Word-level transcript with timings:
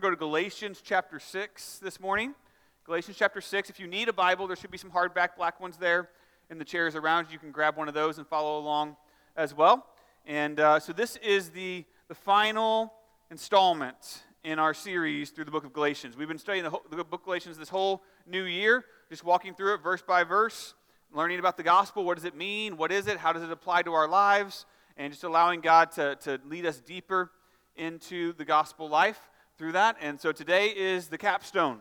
going 0.00 0.12
to 0.12 0.16
go 0.16 0.26
to 0.26 0.30
Galatians 0.30 0.82
chapter 0.84 1.18
6 1.18 1.78
this 1.78 1.98
morning. 1.98 2.34
Galatians 2.84 3.16
chapter 3.16 3.40
6. 3.40 3.70
If 3.70 3.80
you 3.80 3.86
need 3.86 4.10
a 4.10 4.12
Bible, 4.12 4.46
there 4.46 4.54
should 4.54 4.70
be 4.70 4.76
some 4.76 4.90
hardback 4.90 5.36
black 5.38 5.58
ones 5.58 5.78
there 5.78 6.10
in 6.50 6.58
the 6.58 6.66
chairs 6.66 6.94
around 6.94 7.28
you. 7.28 7.32
You 7.32 7.38
can 7.38 7.50
grab 7.50 7.78
one 7.78 7.88
of 7.88 7.94
those 7.94 8.18
and 8.18 8.26
follow 8.26 8.58
along 8.58 8.96
as 9.36 9.54
well. 9.54 9.86
And 10.26 10.60
uh, 10.60 10.80
so 10.80 10.92
this 10.92 11.16
is 11.16 11.48
the, 11.48 11.86
the 12.08 12.14
final 12.14 12.92
installment 13.30 14.24
in 14.44 14.58
our 14.58 14.74
series 14.74 15.30
through 15.30 15.46
the 15.46 15.50
book 15.50 15.64
of 15.64 15.72
Galatians. 15.72 16.14
We've 16.14 16.28
been 16.28 16.36
studying 16.36 16.64
the, 16.64 16.70
whole, 16.70 16.84
the 16.90 16.96
book 16.96 17.20
of 17.20 17.24
Galatians 17.24 17.56
this 17.56 17.70
whole 17.70 18.02
new 18.26 18.44
year, 18.44 18.84
just 19.08 19.24
walking 19.24 19.54
through 19.54 19.76
it 19.76 19.82
verse 19.82 20.02
by 20.02 20.24
verse, 20.24 20.74
learning 21.10 21.38
about 21.38 21.56
the 21.56 21.62
gospel. 21.62 22.04
What 22.04 22.16
does 22.16 22.26
it 22.26 22.36
mean? 22.36 22.76
What 22.76 22.92
is 22.92 23.06
it? 23.06 23.16
How 23.16 23.32
does 23.32 23.42
it 23.42 23.50
apply 23.50 23.82
to 23.82 23.94
our 23.94 24.08
lives? 24.08 24.66
And 24.98 25.10
just 25.10 25.24
allowing 25.24 25.62
God 25.62 25.90
to, 25.92 26.16
to 26.16 26.38
lead 26.46 26.66
us 26.66 26.80
deeper 26.80 27.30
into 27.76 28.34
the 28.34 28.44
gospel 28.44 28.90
life 28.90 29.18
through 29.58 29.72
that. 29.72 29.96
And 30.00 30.20
so 30.20 30.32
today 30.32 30.68
is 30.68 31.08
the 31.08 31.18
capstone. 31.18 31.80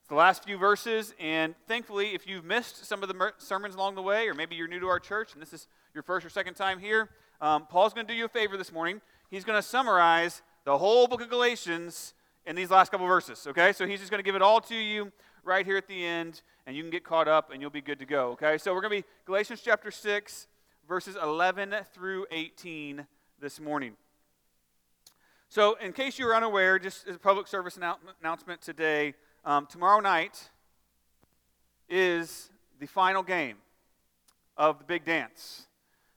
It's 0.00 0.08
the 0.08 0.14
last 0.14 0.44
few 0.44 0.56
verses. 0.56 1.14
And 1.20 1.54
thankfully, 1.68 2.14
if 2.14 2.26
you've 2.26 2.44
missed 2.44 2.86
some 2.86 3.02
of 3.02 3.08
the 3.08 3.14
mer- 3.14 3.34
sermons 3.38 3.74
along 3.74 3.94
the 3.94 4.02
way, 4.02 4.28
or 4.28 4.34
maybe 4.34 4.56
you're 4.56 4.68
new 4.68 4.80
to 4.80 4.86
our 4.86 5.00
church 5.00 5.34
and 5.34 5.42
this 5.42 5.52
is 5.52 5.66
your 5.92 6.02
first 6.02 6.24
or 6.24 6.30
second 6.30 6.54
time 6.54 6.78
here, 6.78 7.10
um, 7.40 7.66
Paul's 7.66 7.92
going 7.92 8.06
to 8.06 8.12
do 8.12 8.16
you 8.16 8.24
a 8.24 8.28
favor 8.28 8.56
this 8.56 8.72
morning. 8.72 9.00
He's 9.30 9.44
going 9.44 9.58
to 9.58 9.66
summarize 9.66 10.42
the 10.64 10.78
whole 10.78 11.06
book 11.06 11.20
of 11.20 11.28
Galatians 11.28 12.14
in 12.46 12.56
these 12.56 12.70
last 12.70 12.90
couple 12.90 13.06
verses. 13.06 13.46
Okay? 13.46 13.72
So 13.72 13.86
he's 13.86 14.00
just 14.00 14.10
going 14.10 14.18
to 14.18 14.24
give 14.24 14.34
it 14.34 14.42
all 14.42 14.60
to 14.62 14.74
you 14.74 15.12
right 15.44 15.64
here 15.64 15.76
at 15.76 15.88
the 15.88 16.04
end, 16.04 16.42
and 16.66 16.76
you 16.76 16.82
can 16.82 16.90
get 16.90 17.04
caught 17.04 17.28
up 17.28 17.50
and 17.52 17.60
you'll 17.60 17.70
be 17.70 17.80
good 17.80 17.98
to 17.98 18.06
go. 18.06 18.30
Okay? 18.30 18.56
So 18.56 18.74
we're 18.74 18.80
going 18.80 19.02
to 19.02 19.02
be 19.02 19.08
Galatians 19.26 19.60
chapter 19.62 19.90
6, 19.90 20.46
verses 20.88 21.16
11 21.22 21.74
through 21.92 22.26
18 22.30 23.06
this 23.40 23.60
morning. 23.60 23.96
So, 25.52 25.74
in 25.82 25.92
case 25.92 26.16
you 26.16 26.26
were 26.26 26.36
unaware, 26.36 26.78
just 26.78 27.08
as 27.08 27.16
a 27.16 27.18
public 27.18 27.48
service 27.48 27.76
announcement 27.76 28.60
today, 28.60 29.14
um, 29.44 29.66
tomorrow 29.66 29.98
night 29.98 30.48
is 31.88 32.50
the 32.78 32.86
final 32.86 33.24
game 33.24 33.56
of 34.56 34.78
the 34.78 34.84
big 34.84 35.04
dance. 35.04 35.66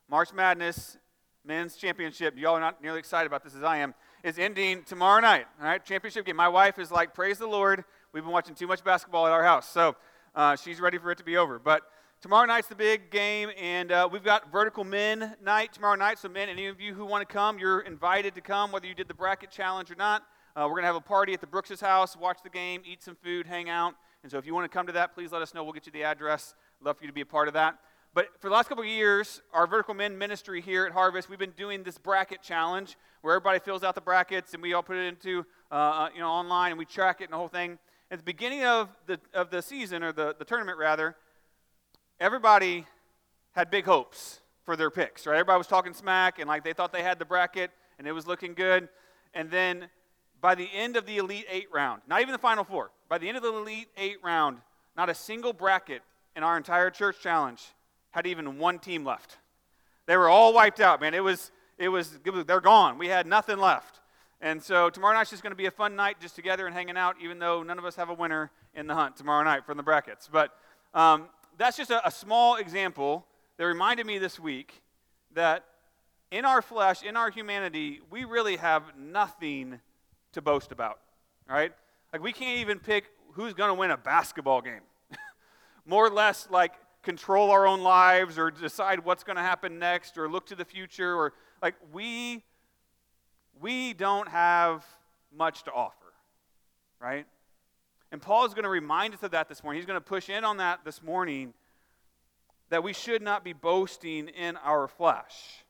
March 0.08 0.32
Madness 0.34 1.00
Men's 1.44 1.76
Championship. 1.76 2.38
Y'all 2.38 2.54
are 2.54 2.60
not 2.60 2.80
nearly 2.80 3.00
excited 3.00 3.26
about 3.26 3.44
this 3.44 3.56
as 3.56 3.64
I 3.64 3.78
am. 3.78 3.96
Is 4.24 4.38
ending 4.38 4.84
tomorrow 4.84 5.20
night. 5.20 5.48
All 5.60 5.66
right, 5.66 5.84
championship 5.84 6.28
game. 6.28 6.36
My 6.36 6.48
wife 6.48 6.78
is 6.78 6.92
like, 6.92 7.16
praise 7.16 7.40
the 7.40 7.48
Lord. 7.48 7.84
We've 8.14 8.22
been 8.22 8.32
watching 8.32 8.54
too 8.54 8.68
much 8.68 8.84
basketball 8.84 9.26
at 9.26 9.32
our 9.32 9.44
house, 9.44 9.68
so 9.68 9.96
uh, 10.36 10.58
she's 10.58 10.80
ready 10.80 11.00
for 11.00 11.10
it 11.10 11.18
to 11.18 11.24
be 11.24 11.38
over. 11.38 11.58
But 11.58 11.82
tomorrow 12.24 12.46
night's 12.46 12.70
the 12.70 12.76
big 12.76 13.12
game, 13.12 13.50
and 13.62 13.92
uh, 13.92 14.08
we've 14.10 14.24
got 14.24 14.50
vertical 14.50 14.86
men 14.86 15.36
night 15.44 15.74
tomorrow 15.74 15.96
night. 15.96 16.18
So, 16.18 16.30
men, 16.30 16.48
any 16.48 16.68
of 16.68 16.80
you 16.80 16.94
who 16.94 17.06
want 17.06 17.28
to 17.28 17.32
come, 17.32 17.60
you're 17.60 17.82
invited 17.82 18.34
to 18.36 18.40
come, 18.40 18.72
whether 18.72 18.88
you 18.88 18.96
did 18.96 19.10
the 19.10 19.14
bracket 19.14 19.52
challenge 19.52 19.92
or 19.92 19.96
not. 19.96 20.24
Uh, 20.56 20.62
we're 20.62 20.76
going 20.76 20.84
to 20.84 20.88
have 20.88 20.96
a 20.96 21.02
party 21.02 21.34
at 21.34 21.42
the 21.42 21.48
Brooks' 21.48 21.82
house, 21.82 22.16
watch 22.16 22.38
the 22.42 22.50
game, 22.50 22.82
eat 22.86 23.04
some 23.04 23.18
food, 23.22 23.46
hang 23.46 23.68
out. 23.68 23.96
And 24.24 24.32
so, 24.32 24.38
if 24.38 24.46
you 24.46 24.54
want 24.54 24.64
to 24.64 24.74
come 24.74 24.88
to 24.88 24.94
that, 24.94 25.14
please 25.14 25.34
let 25.34 25.42
us 25.42 25.54
know. 25.54 25.66
We'll 25.66 25.74
get 25.74 25.86
you 25.86 25.92
the 25.92 26.04
address. 26.04 26.56
Love 26.82 26.98
for 26.98 27.04
you 27.04 27.10
to 27.10 27.14
be 27.14 27.20
a 27.20 27.26
part 27.26 27.50
of 27.50 27.56
that. 27.56 27.78
But 28.14 28.28
for 28.40 28.48
the 28.48 28.54
last 28.54 28.70
couple 28.70 28.86
of 28.86 28.90
years, 28.90 29.42
our 29.52 29.68
vertical 29.68 29.94
men 29.94 30.18
ministry 30.18 30.62
here 30.62 30.86
at 30.86 30.94
Harvest, 30.94 31.30
we've 31.30 31.38
been 31.38 31.52
doing 31.52 31.84
this 31.84 31.98
bracket 31.98 32.42
challenge 32.42 32.96
where 33.22 33.36
everybody 33.36 33.60
fills 33.60 33.84
out 33.84 33.96
the 33.96 34.02
brackets 34.02 34.54
and 34.54 34.64
we 34.64 34.74
all 34.74 34.84
put 34.84 34.96
it 34.96 35.08
into 35.08 35.46
uh, 35.70 35.76
uh 35.76 36.10
you 36.14 36.22
know 36.22 36.30
online 36.30 36.72
and 36.72 36.80
we 36.80 36.86
track 36.86 37.20
it 37.20 37.26
and 37.26 37.34
the 37.34 37.38
whole 37.38 37.50
thing. 37.50 37.78
At 38.10 38.20
the 38.20 38.24
beginning 38.24 38.64
of 38.64 38.88
the 39.08 39.20
of 39.34 39.50
the 39.50 39.62
season 39.62 40.04
or 40.04 40.14
the, 40.14 40.34
the 40.40 40.46
tournament 40.46 40.78
rather, 40.78 41.18
everybody 42.20 42.86
had 43.54 43.70
big 43.70 43.86
hopes 43.86 44.42
for 44.64 44.76
their 44.76 44.90
picks, 44.90 45.26
right? 45.26 45.36
Everybody 45.36 45.58
was 45.58 45.68
talking 45.68 45.94
smack 45.94 46.40
and 46.40 46.48
like 46.48 46.64
they 46.64 46.74
thought 46.74 46.94
they 46.94 47.04
had 47.04 47.20
the 47.20 47.26
bracket 47.26 47.72
and 47.98 48.08
it 48.08 48.12
was 48.12 48.28
looking 48.28 48.54
good. 48.54 48.90
And 49.34 49.50
then 49.50 49.90
by 50.42 50.56
the 50.56 50.68
end 50.74 50.96
of 50.98 51.06
the 51.06 51.18
Elite 51.18 51.46
Eight 51.50 51.68
round, 51.74 52.02
not 52.08 52.22
even 52.22 52.32
the 52.32 52.38
Final 52.38 52.64
Four, 52.64 52.92
by 53.10 53.18
the 53.18 53.28
end 53.28 53.38
of 53.38 53.44
the 53.44 53.54
Elite 53.54 53.90
Eight 53.98 54.18
round, 54.24 54.60
not 54.96 55.10
a 55.10 55.16
single 55.16 55.54
bracket 55.54 56.02
in 56.36 56.44
our 56.44 56.58
entire 56.58 56.90
church 56.90 57.20
challenge 57.22 57.64
had 58.12 58.28
even 58.28 58.58
one 58.58 58.80
team 58.80 59.04
left. 59.04 59.38
They 60.06 60.18
were 60.18 60.30
all 60.30 60.54
wiped 60.54 60.80
out, 60.80 61.02
man. 61.02 61.14
It 61.14 61.24
was, 61.24 61.52
it 61.78 61.90
was, 61.90 62.20
it 62.26 62.30
was 62.30 62.46
they're 62.46 62.62
gone. 62.62 62.98
We 62.98 63.08
had 63.08 63.26
nothing 63.26 63.58
left. 63.58 64.02
And 64.42 64.62
so 64.62 64.90
tomorrow 64.90 65.14
night's 65.14 65.30
just 65.30 65.42
going 65.42 65.52
to 65.52 65.58
be 65.58 65.68
a 65.68 65.72
fun 65.72 65.96
night 65.96 66.18
just 66.20 66.36
together 66.36 66.68
and 66.68 66.76
hanging 66.76 66.98
out, 66.98 67.16
even 67.22 67.40
though 67.40 67.64
none 67.64 67.80
of 67.80 67.86
us 67.86 67.96
have 67.96 68.10
a 68.10 68.14
winner 68.14 68.52
in 68.76 68.88
the 68.88 68.94
hunt 68.94 69.16
tomorrow 69.16 69.44
night 69.44 69.66
from 69.66 69.78
the 69.78 69.84
brackets. 69.84 70.30
But 70.32 70.52
um, 70.94 71.30
that's 71.58 71.78
just 71.78 71.92
a, 71.92 72.06
a 72.08 72.12
small 72.12 72.56
example 72.56 73.26
that 73.58 73.66
reminded 73.66 74.06
me 74.06 74.18
this 74.18 74.40
week 74.40 74.82
that 75.34 75.66
in 76.32 76.46
our 76.46 76.62
flesh, 76.62 77.04
in 77.04 77.16
our 77.16 77.30
humanity, 77.30 78.02
we 78.10 78.24
really 78.24 78.58
have 78.58 78.84
nothing 78.98 79.80
to 80.32 80.42
boast 80.42 80.72
about, 80.72 81.00
right? 81.48 81.72
Like 82.12 82.24
we 82.24 82.34
can't 82.34 82.60
even 82.60 82.80
pick 82.80 83.06
who's 83.34 83.54
going 83.54 83.70
to 83.70 83.76
win 83.76 83.92
a 83.92 83.98
basketball 83.98 84.62
game. 84.62 84.82
More 85.86 86.06
or 86.08 86.10
less, 86.10 86.48
like 86.50 86.74
control 87.04 87.52
our 87.52 87.68
own 87.68 87.82
lives 87.82 88.40
or 88.40 88.50
decide 88.50 89.04
what's 89.04 89.24
going 89.24 89.36
to 89.36 89.42
happen 89.42 89.78
next 89.78 90.18
or 90.18 90.30
look 90.30 90.46
to 90.48 90.56
the 90.56 90.66
future 90.66 91.16
or 91.16 91.34
like 91.62 91.76
we 91.92 92.44
we 93.62 93.94
don't 93.94 94.28
have 94.28 94.86
much 95.36 95.64
to 95.64 95.72
offer, 95.72 96.14
right? 97.00 97.26
And 98.14 98.22
Paul 98.22 98.46
is 98.46 98.54
going 98.54 98.64
to 98.64 98.70
remind 98.70 99.16
us 99.16 99.24
of 99.24 99.32
that 99.32 99.50
this 99.50 99.64
morning. 99.64 99.82
He's 99.82 99.88
going 99.88 100.00
to 100.00 100.06
push 100.06 100.30
in 100.30 100.46
on 100.46 100.58
that 100.58 100.82
this 100.86 101.02
morning 101.02 101.56
that 102.70 102.84
we 102.84 102.94
should 102.94 103.24
not 103.24 103.44
be 103.44 103.54
boasting 103.54 104.28
in 104.28 104.56
our 104.58 104.88
flesh. 104.88 105.66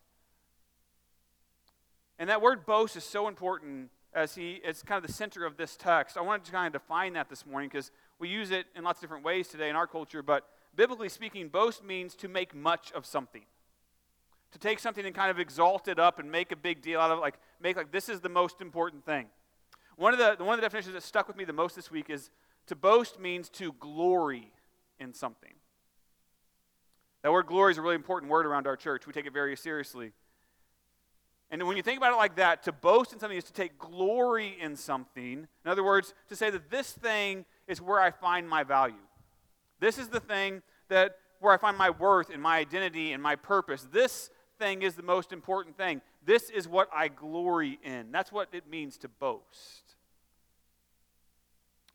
And 2.19 2.29
that 2.29 2.41
word 2.41 2.65
boast 2.65 2.97
is 2.97 3.05
so 3.05 3.29
important 3.29 3.91
as 4.13 4.35
he 4.35 4.59
it's 4.61 4.83
kind 4.83 5.01
of 5.01 5.07
the 5.07 5.13
center 5.13 5.45
of 5.45 5.55
this 5.55 5.77
text. 5.77 6.17
I 6.17 6.21
wanted 6.21 6.43
to 6.43 6.51
kind 6.51 6.67
of 6.67 6.81
define 6.81 7.13
that 7.13 7.29
this 7.29 7.45
morning 7.45 7.69
because 7.71 7.91
we 8.19 8.27
use 8.27 8.51
it 8.51 8.65
in 8.75 8.83
lots 8.83 8.97
of 8.97 9.03
different 9.03 9.23
ways 9.23 9.47
today 9.47 9.69
in 9.69 9.77
our 9.77 9.87
culture, 9.87 10.21
but 10.21 10.45
biblically 10.75 11.07
speaking, 11.07 11.47
boast 11.47 11.81
means 11.81 12.13
to 12.15 12.27
make 12.27 12.53
much 12.53 12.91
of 12.91 13.05
something. 13.05 13.43
To 14.51 14.59
take 14.59 14.79
something 14.79 15.05
and 15.05 15.15
kind 15.15 15.31
of 15.31 15.39
exalt 15.39 15.87
it 15.87 15.97
up 15.97 16.19
and 16.19 16.29
make 16.29 16.51
a 16.51 16.57
big 16.57 16.81
deal 16.81 16.99
out 16.99 17.09
of 17.09 17.19
it, 17.19 17.21
like 17.21 17.39
make 17.61 17.77
like 17.77 17.93
this 17.93 18.09
is 18.09 18.19
the 18.19 18.27
most 18.27 18.59
important 18.59 19.05
thing. 19.05 19.27
One 19.95 20.13
of 20.13 20.19
the 20.19 20.43
one 20.43 20.55
of 20.55 20.61
the 20.61 20.65
definitions 20.65 20.93
that 20.93 21.03
stuck 21.03 21.27
with 21.27 21.37
me 21.37 21.45
the 21.45 21.53
most 21.53 21.75
this 21.75 21.91
week 21.91 22.09
is 22.09 22.31
to 22.67 22.75
boast 22.75 23.19
means 23.19 23.49
to 23.49 23.73
glory 23.73 24.51
in 24.99 25.13
something. 25.13 25.53
That 27.21 27.31
word 27.31 27.45
glory 27.45 27.71
is 27.71 27.77
a 27.77 27.81
really 27.81 27.95
important 27.95 28.31
word 28.31 28.45
around 28.45 28.67
our 28.67 28.75
church. 28.75 29.07
We 29.07 29.13
take 29.13 29.25
it 29.25 29.33
very 29.33 29.55
seriously. 29.55 30.11
And 31.49 31.65
when 31.67 31.77
you 31.77 31.83
think 31.83 31.97
about 31.97 32.13
it 32.13 32.17
like 32.17 32.37
that, 32.37 32.63
to 32.63 32.71
boast 32.71 33.13
in 33.13 33.19
something 33.19 33.37
is 33.37 33.43
to 33.43 33.53
take 33.53 33.77
glory 33.77 34.57
in 34.59 34.75
something. 34.75 35.47
In 35.63 35.71
other 35.71 35.83
words, 35.83 36.13
to 36.29 36.35
say 36.35 36.49
that 36.49 36.71
this 36.71 36.91
thing 36.91 37.45
is 37.67 37.79
where 37.79 38.01
I 38.01 38.09
find 38.09 38.49
my 38.49 38.63
value. 38.63 38.95
This 39.79 39.97
is 39.97 40.07
the 40.07 40.19
thing 40.19 40.63
that 40.89 41.17
where 41.39 41.53
I 41.53 41.57
find 41.57 41.77
my 41.77 41.91
worth 41.91 42.29
and 42.29 42.41
my 42.41 42.57
identity 42.57 43.13
and 43.13 43.21
my 43.21 43.35
purpose. 43.35 43.87
This 43.91 44.31
thing 44.59 44.81
is 44.81 44.95
the 44.95 45.03
most 45.03 45.31
important 45.31 45.77
thing. 45.77 46.01
This 46.25 46.49
is 46.49 46.67
what 46.67 46.89
I 46.93 47.07
glory 47.07 47.79
in. 47.83 48.11
That's 48.11 48.31
what 48.31 48.49
it 48.53 48.69
means 48.69 48.97
to 48.99 49.07
boast. 49.07 49.95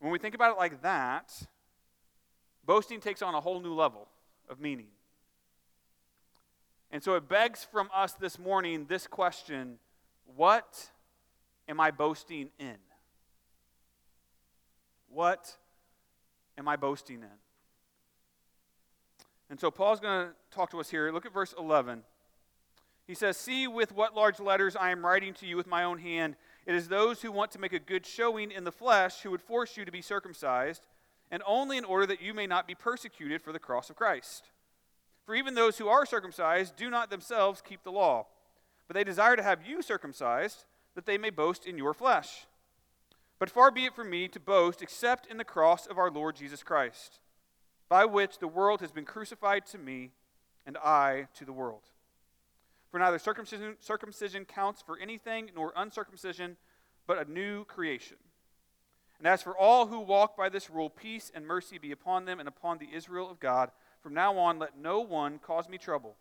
When 0.00 0.12
we 0.12 0.18
think 0.18 0.34
about 0.34 0.52
it 0.52 0.58
like 0.58 0.82
that, 0.82 1.32
boasting 2.64 3.00
takes 3.00 3.22
on 3.22 3.34
a 3.34 3.40
whole 3.40 3.60
new 3.60 3.74
level 3.74 4.06
of 4.48 4.60
meaning. 4.60 4.88
And 6.90 7.02
so 7.02 7.14
it 7.14 7.28
begs 7.28 7.64
from 7.64 7.88
us 7.94 8.12
this 8.14 8.38
morning 8.38 8.86
this 8.88 9.06
question 9.06 9.78
What 10.36 10.90
am 11.68 11.80
I 11.80 11.90
boasting 11.90 12.50
in? 12.58 12.76
What 15.08 15.56
am 16.56 16.68
I 16.68 16.76
boasting 16.76 17.22
in? 17.22 17.38
And 19.50 19.58
so 19.58 19.70
Paul's 19.70 20.00
going 20.00 20.28
to 20.28 20.34
talk 20.50 20.70
to 20.70 20.80
us 20.80 20.90
here. 20.90 21.10
Look 21.10 21.24
at 21.24 21.32
verse 21.32 21.54
11. 21.58 22.02
He 23.08 23.14
says, 23.14 23.36
See 23.36 23.66
with 23.66 23.90
what 23.90 24.14
large 24.14 24.38
letters 24.38 24.76
I 24.76 24.90
am 24.90 25.04
writing 25.04 25.34
to 25.34 25.46
you 25.46 25.56
with 25.56 25.66
my 25.66 25.82
own 25.82 25.98
hand. 25.98 26.36
It 26.66 26.74
is 26.74 26.86
those 26.86 27.22
who 27.22 27.32
want 27.32 27.50
to 27.52 27.58
make 27.58 27.72
a 27.72 27.80
good 27.80 28.06
showing 28.06 28.52
in 28.52 28.64
the 28.64 28.70
flesh 28.70 29.22
who 29.22 29.30
would 29.30 29.40
force 29.40 29.76
you 29.76 29.84
to 29.86 29.90
be 29.90 30.02
circumcised, 30.02 30.86
and 31.30 31.42
only 31.46 31.78
in 31.78 31.84
order 31.84 32.06
that 32.06 32.22
you 32.22 32.34
may 32.34 32.46
not 32.46 32.68
be 32.68 32.74
persecuted 32.74 33.42
for 33.42 33.50
the 33.52 33.58
cross 33.58 33.88
of 33.88 33.96
Christ. 33.96 34.50
For 35.24 35.34
even 35.34 35.54
those 35.54 35.78
who 35.78 35.88
are 35.88 36.06
circumcised 36.06 36.76
do 36.76 36.90
not 36.90 37.10
themselves 37.10 37.62
keep 37.66 37.82
the 37.82 37.90
law, 37.90 38.26
but 38.86 38.94
they 38.94 39.04
desire 39.04 39.36
to 39.36 39.42
have 39.42 39.66
you 39.66 39.82
circumcised, 39.82 40.64
that 40.94 41.06
they 41.06 41.18
may 41.18 41.30
boast 41.30 41.66
in 41.66 41.78
your 41.78 41.94
flesh. 41.94 42.46
But 43.38 43.50
far 43.50 43.70
be 43.70 43.86
it 43.86 43.94
from 43.94 44.10
me 44.10 44.28
to 44.28 44.40
boast 44.40 44.82
except 44.82 45.26
in 45.26 45.38
the 45.38 45.44
cross 45.44 45.86
of 45.86 45.98
our 45.98 46.10
Lord 46.10 46.36
Jesus 46.36 46.62
Christ 46.62 47.20
by 47.88 48.04
which 48.04 48.38
the 48.38 48.48
world 48.48 48.80
has 48.80 48.92
been 48.92 49.04
crucified 49.04 49.64
to 49.66 49.78
me, 49.78 50.10
and 50.66 50.76
I 50.76 51.28
to 51.38 51.44
the 51.44 51.52
world. 51.52 51.82
For 52.90 52.98
neither 52.98 53.18
circumcision, 53.18 53.76
circumcision 53.80 54.44
counts 54.44 54.82
for 54.82 54.98
anything, 54.98 55.50
nor 55.54 55.72
uncircumcision, 55.76 56.56
but 57.06 57.18
a 57.18 57.30
new 57.30 57.64
creation. 57.64 58.16
And 59.18 59.26
as 59.26 59.42
for 59.42 59.56
all 59.56 59.86
who 59.86 60.00
walk 60.00 60.36
by 60.36 60.48
this 60.48 60.70
rule, 60.70 60.88
peace 60.88 61.30
and 61.34 61.46
mercy 61.46 61.78
be 61.78 61.92
upon 61.92 62.24
them 62.24 62.38
and 62.38 62.48
upon 62.48 62.78
the 62.78 62.88
Israel 62.94 63.30
of 63.30 63.40
God. 63.40 63.70
From 64.00 64.14
now 64.14 64.38
on, 64.38 64.58
let 64.58 64.78
no 64.78 65.00
one 65.00 65.38
cause 65.38 65.68
me 65.68 65.76
trouble, 65.76 66.16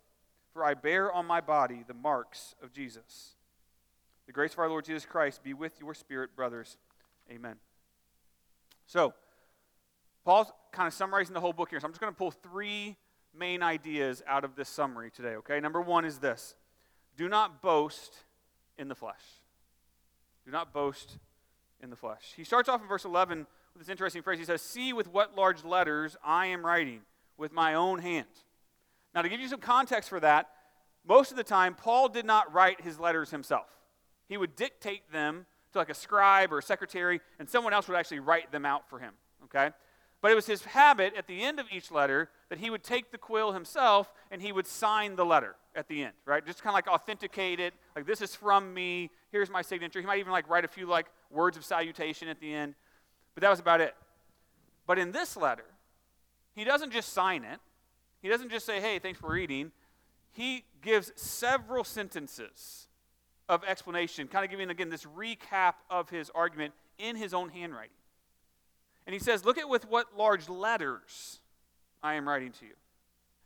for 0.52 0.64
I 0.64 0.74
bear 0.74 1.12
on 1.12 1.24
my 1.24 1.40
body 1.40 1.84
the 1.86 1.94
marks 1.94 2.54
of 2.62 2.72
Jesus. 2.72 3.36
The 4.26 4.32
grace 4.32 4.52
of 4.52 4.58
our 4.58 4.68
Lord 4.68 4.84
Jesus 4.84 5.06
Christ 5.06 5.42
be 5.42 5.54
with 5.54 5.80
your 5.80 5.94
spirit, 5.94 6.34
brothers. 6.36 6.76
Amen. 7.30 7.56
So, 8.86 9.14
Paul's 10.24 10.52
kind 10.72 10.86
of 10.86 10.92
summarizing 10.92 11.32
the 11.32 11.40
whole 11.40 11.52
book 11.52 11.70
here. 11.70 11.80
So 11.80 11.86
I'm 11.86 11.92
just 11.92 12.00
going 12.00 12.12
to 12.12 12.18
pull 12.18 12.30
three 12.30 12.96
main 13.34 13.62
ideas 13.62 14.22
out 14.26 14.44
of 14.44 14.56
this 14.56 14.68
summary 14.68 15.10
today, 15.10 15.36
okay? 15.36 15.60
Number 15.60 15.80
one 15.80 16.04
is 16.04 16.18
this 16.18 16.54
do 17.18 17.28
not 17.28 17.60
boast 17.60 18.14
in 18.78 18.88
the 18.88 18.94
flesh. 18.94 19.20
Do 20.46 20.52
not 20.52 20.72
boast 20.72 21.18
in 21.82 21.90
the 21.90 21.96
flesh. 21.96 22.32
He 22.36 22.44
starts 22.44 22.68
off 22.68 22.80
in 22.80 22.86
verse 22.86 23.04
11 23.04 23.40
with 23.74 23.82
this 23.82 23.90
interesting 23.90 24.22
phrase. 24.22 24.38
He 24.38 24.44
says, 24.44 24.62
See 24.62 24.92
with 24.92 25.08
what 25.08 25.36
large 25.36 25.64
letters 25.64 26.16
I 26.24 26.46
am 26.46 26.64
writing 26.64 27.00
with 27.36 27.52
my 27.52 27.74
own 27.74 27.98
hand. 27.98 28.28
Now, 29.14 29.22
to 29.22 29.28
give 29.28 29.40
you 29.40 29.48
some 29.48 29.60
context 29.60 30.08
for 30.08 30.20
that, 30.20 30.48
most 31.06 31.32
of 31.32 31.36
the 31.36 31.44
time, 31.44 31.74
Paul 31.74 32.08
did 32.08 32.24
not 32.24 32.52
write 32.54 32.82
his 32.82 33.00
letters 33.00 33.30
himself. 33.30 33.66
He 34.28 34.36
would 34.36 34.54
dictate 34.54 35.10
them 35.10 35.46
to 35.72 35.78
like 35.78 35.90
a 35.90 35.94
scribe 35.94 36.52
or 36.52 36.58
a 36.58 36.62
secretary, 36.62 37.20
and 37.40 37.48
someone 37.48 37.72
else 37.72 37.88
would 37.88 37.96
actually 37.96 38.20
write 38.20 38.52
them 38.52 38.64
out 38.64 38.88
for 38.88 39.00
him, 39.00 39.14
okay? 39.44 39.70
But 40.22 40.30
it 40.30 40.34
was 40.34 40.46
his 40.46 40.64
habit 40.64 41.14
at 41.16 41.26
the 41.26 41.42
end 41.42 41.58
of 41.58 41.66
each 41.72 41.90
letter 41.90 42.30
that 42.48 42.58
he 42.58 42.70
would 42.70 42.82
take 42.82 43.10
the 43.10 43.18
quill 43.18 43.52
himself 43.52 44.12
and 44.30 44.40
he 44.40 44.52
would 44.52 44.66
sign 44.66 45.16
the 45.16 45.24
letter 45.24 45.54
at 45.74 45.88
the 45.88 46.02
end, 46.02 46.14
right? 46.24 46.44
Just 46.44 46.62
kind 46.62 46.70
of 46.70 46.74
like 46.74 46.88
authenticate 46.88 47.60
it, 47.60 47.74
like 47.94 48.06
this 48.06 48.22
is 48.22 48.34
from 48.34 48.72
me, 48.72 49.10
here's 49.30 49.50
my 49.50 49.62
signature. 49.62 50.00
He 50.00 50.06
might 50.06 50.18
even 50.18 50.32
like 50.32 50.48
write 50.48 50.64
a 50.64 50.68
few 50.68 50.86
like 50.86 51.06
words 51.30 51.56
of 51.56 51.64
salutation 51.64 52.28
at 52.28 52.40
the 52.40 52.52
end. 52.52 52.74
But 53.34 53.42
that 53.42 53.50
was 53.50 53.60
about 53.60 53.80
it. 53.80 53.94
But 54.86 54.98
in 54.98 55.12
this 55.12 55.36
letter, 55.36 55.66
he 56.54 56.64
doesn't 56.64 56.92
just 56.92 57.12
sign 57.12 57.44
it. 57.44 57.60
He 58.20 58.28
doesn't 58.28 58.50
just 58.50 58.66
say, 58.66 58.80
"Hey, 58.80 58.98
thanks 58.98 59.20
for 59.20 59.30
reading." 59.30 59.70
He 60.32 60.64
gives 60.82 61.12
several 61.14 61.84
sentences 61.84 62.88
of 63.48 63.64
explanation, 63.64 64.28
kind 64.28 64.44
of 64.44 64.50
giving 64.50 64.70
again 64.70 64.90
this 64.90 65.04
recap 65.04 65.74
of 65.88 66.10
his 66.10 66.30
argument 66.34 66.74
in 66.98 67.16
his 67.16 67.32
own 67.32 67.48
handwriting. 67.48 67.94
And 69.06 69.14
he 69.14 69.18
says, 69.18 69.44
Look 69.44 69.58
at 69.58 69.68
with 69.68 69.88
what 69.88 70.16
large 70.16 70.48
letters 70.48 71.40
I 72.02 72.14
am 72.14 72.28
writing 72.28 72.52
to 72.52 72.66
you. 72.66 72.72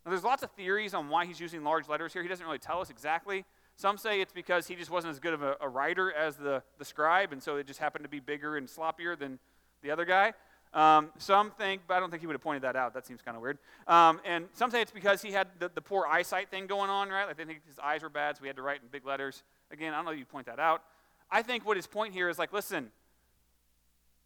Now, 0.05 0.11
there's 0.11 0.25
lots 0.25 0.43
of 0.43 0.51
theories 0.53 0.95
on 0.95 1.09
why 1.09 1.27
he's 1.27 1.41
using 1.41 1.63
large 1.63 1.89
letters 1.89 2.13
here. 2.13 2.23
He 2.23 2.29
doesn't 2.29 2.45
really 2.45 2.59
tell 2.59 2.81
us 2.81 2.91
exactly. 2.91 3.45
Some 3.77 3.97
say 3.97 4.21
it's 4.21 4.33
because 4.33 4.67
he 4.67 4.75
just 4.75 4.91
wasn't 4.91 5.13
as 5.13 5.21
good 5.21 5.33
of 5.33 5.43
a, 5.43 5.57
a 5.61 5.69
writer 5.69 6.13
as 6.13 6.37
the, 6.37 6.63
the 6.79 6.85
scribe, 6.85 7.33
and 7.33 7.43
so 7.43 7.57
it 7.57 7.67
just 7.67 7.79
happened 7.79 8.05
to 8.05 8.09
be 8.09 8.21
bigger 8.21 8.57
and 8.57 8.67
sloppier 8.67 9.19
than 9.19 9.39
the 9.83 9.91
other 9.91 10.05
guy. 10.05 10.33
Um, 10.75 11.11
some 11.19 11.51
think, 11.51 11.83
but 11.87 11.95
I 11.95 12.01
don't 12.01 12.11
think 12.11 12.23
he 12.23 12.27
would 12.27 12.35
have 12.35 12.43
pointed 12.43 12.63
that 12.63 12.77
out. 12.77 12.95
That 12.95 13.07
seems 13.07 13.21
kind 13.21 13.37
of 13.37 13.43
weird. 13.43 13.59
Um, 13.87 14.21
and 14.25 14.47
some 14.55 14.71
say 14.71 14.81
it's 14.81 14.91
because 14.91 15.21
he 15.21 15.31
had 15.31 15.49
the, 15.59 15.71
the 15.75 15.83
poor 15.83 16.07
eyesight 16.07 16.51
thing 16.51 16.67
going 16.67 16.89
on, 16.89 17.11
right? 17.11 17.27
Like 17.27 17.37
they 17.37 17.45
think 17.45 17.61
his 17.67 17.79
eyes 17.79 18.03
were 18.03 18.09
bad, 18.09 18.37
so 18.37 18.43
he 18.43 18.47
had 18.47 18.57
to 18.57 18.63
write 18.63 18.81
in 18.83 18.89
big 18.89 19.07
letters. 19.07 19.43
Again, 19.71 19.93
I 19.93 19.97
don't 19.97 20.07
know 20.07 20.13
if 20.13 20.19
you 20.19 20.25
point 20.25 20.47
that 20.47 20.59
out. 20.59 20.83
I 21.31 21.43
think 21.43 21.67
what 21.67 21.77
his 21.77 21.87
point 21.87 22.15
here 22.15 22.29
is 22.29 22.39
like, 22.39 22.53
listen, 22.53 22.91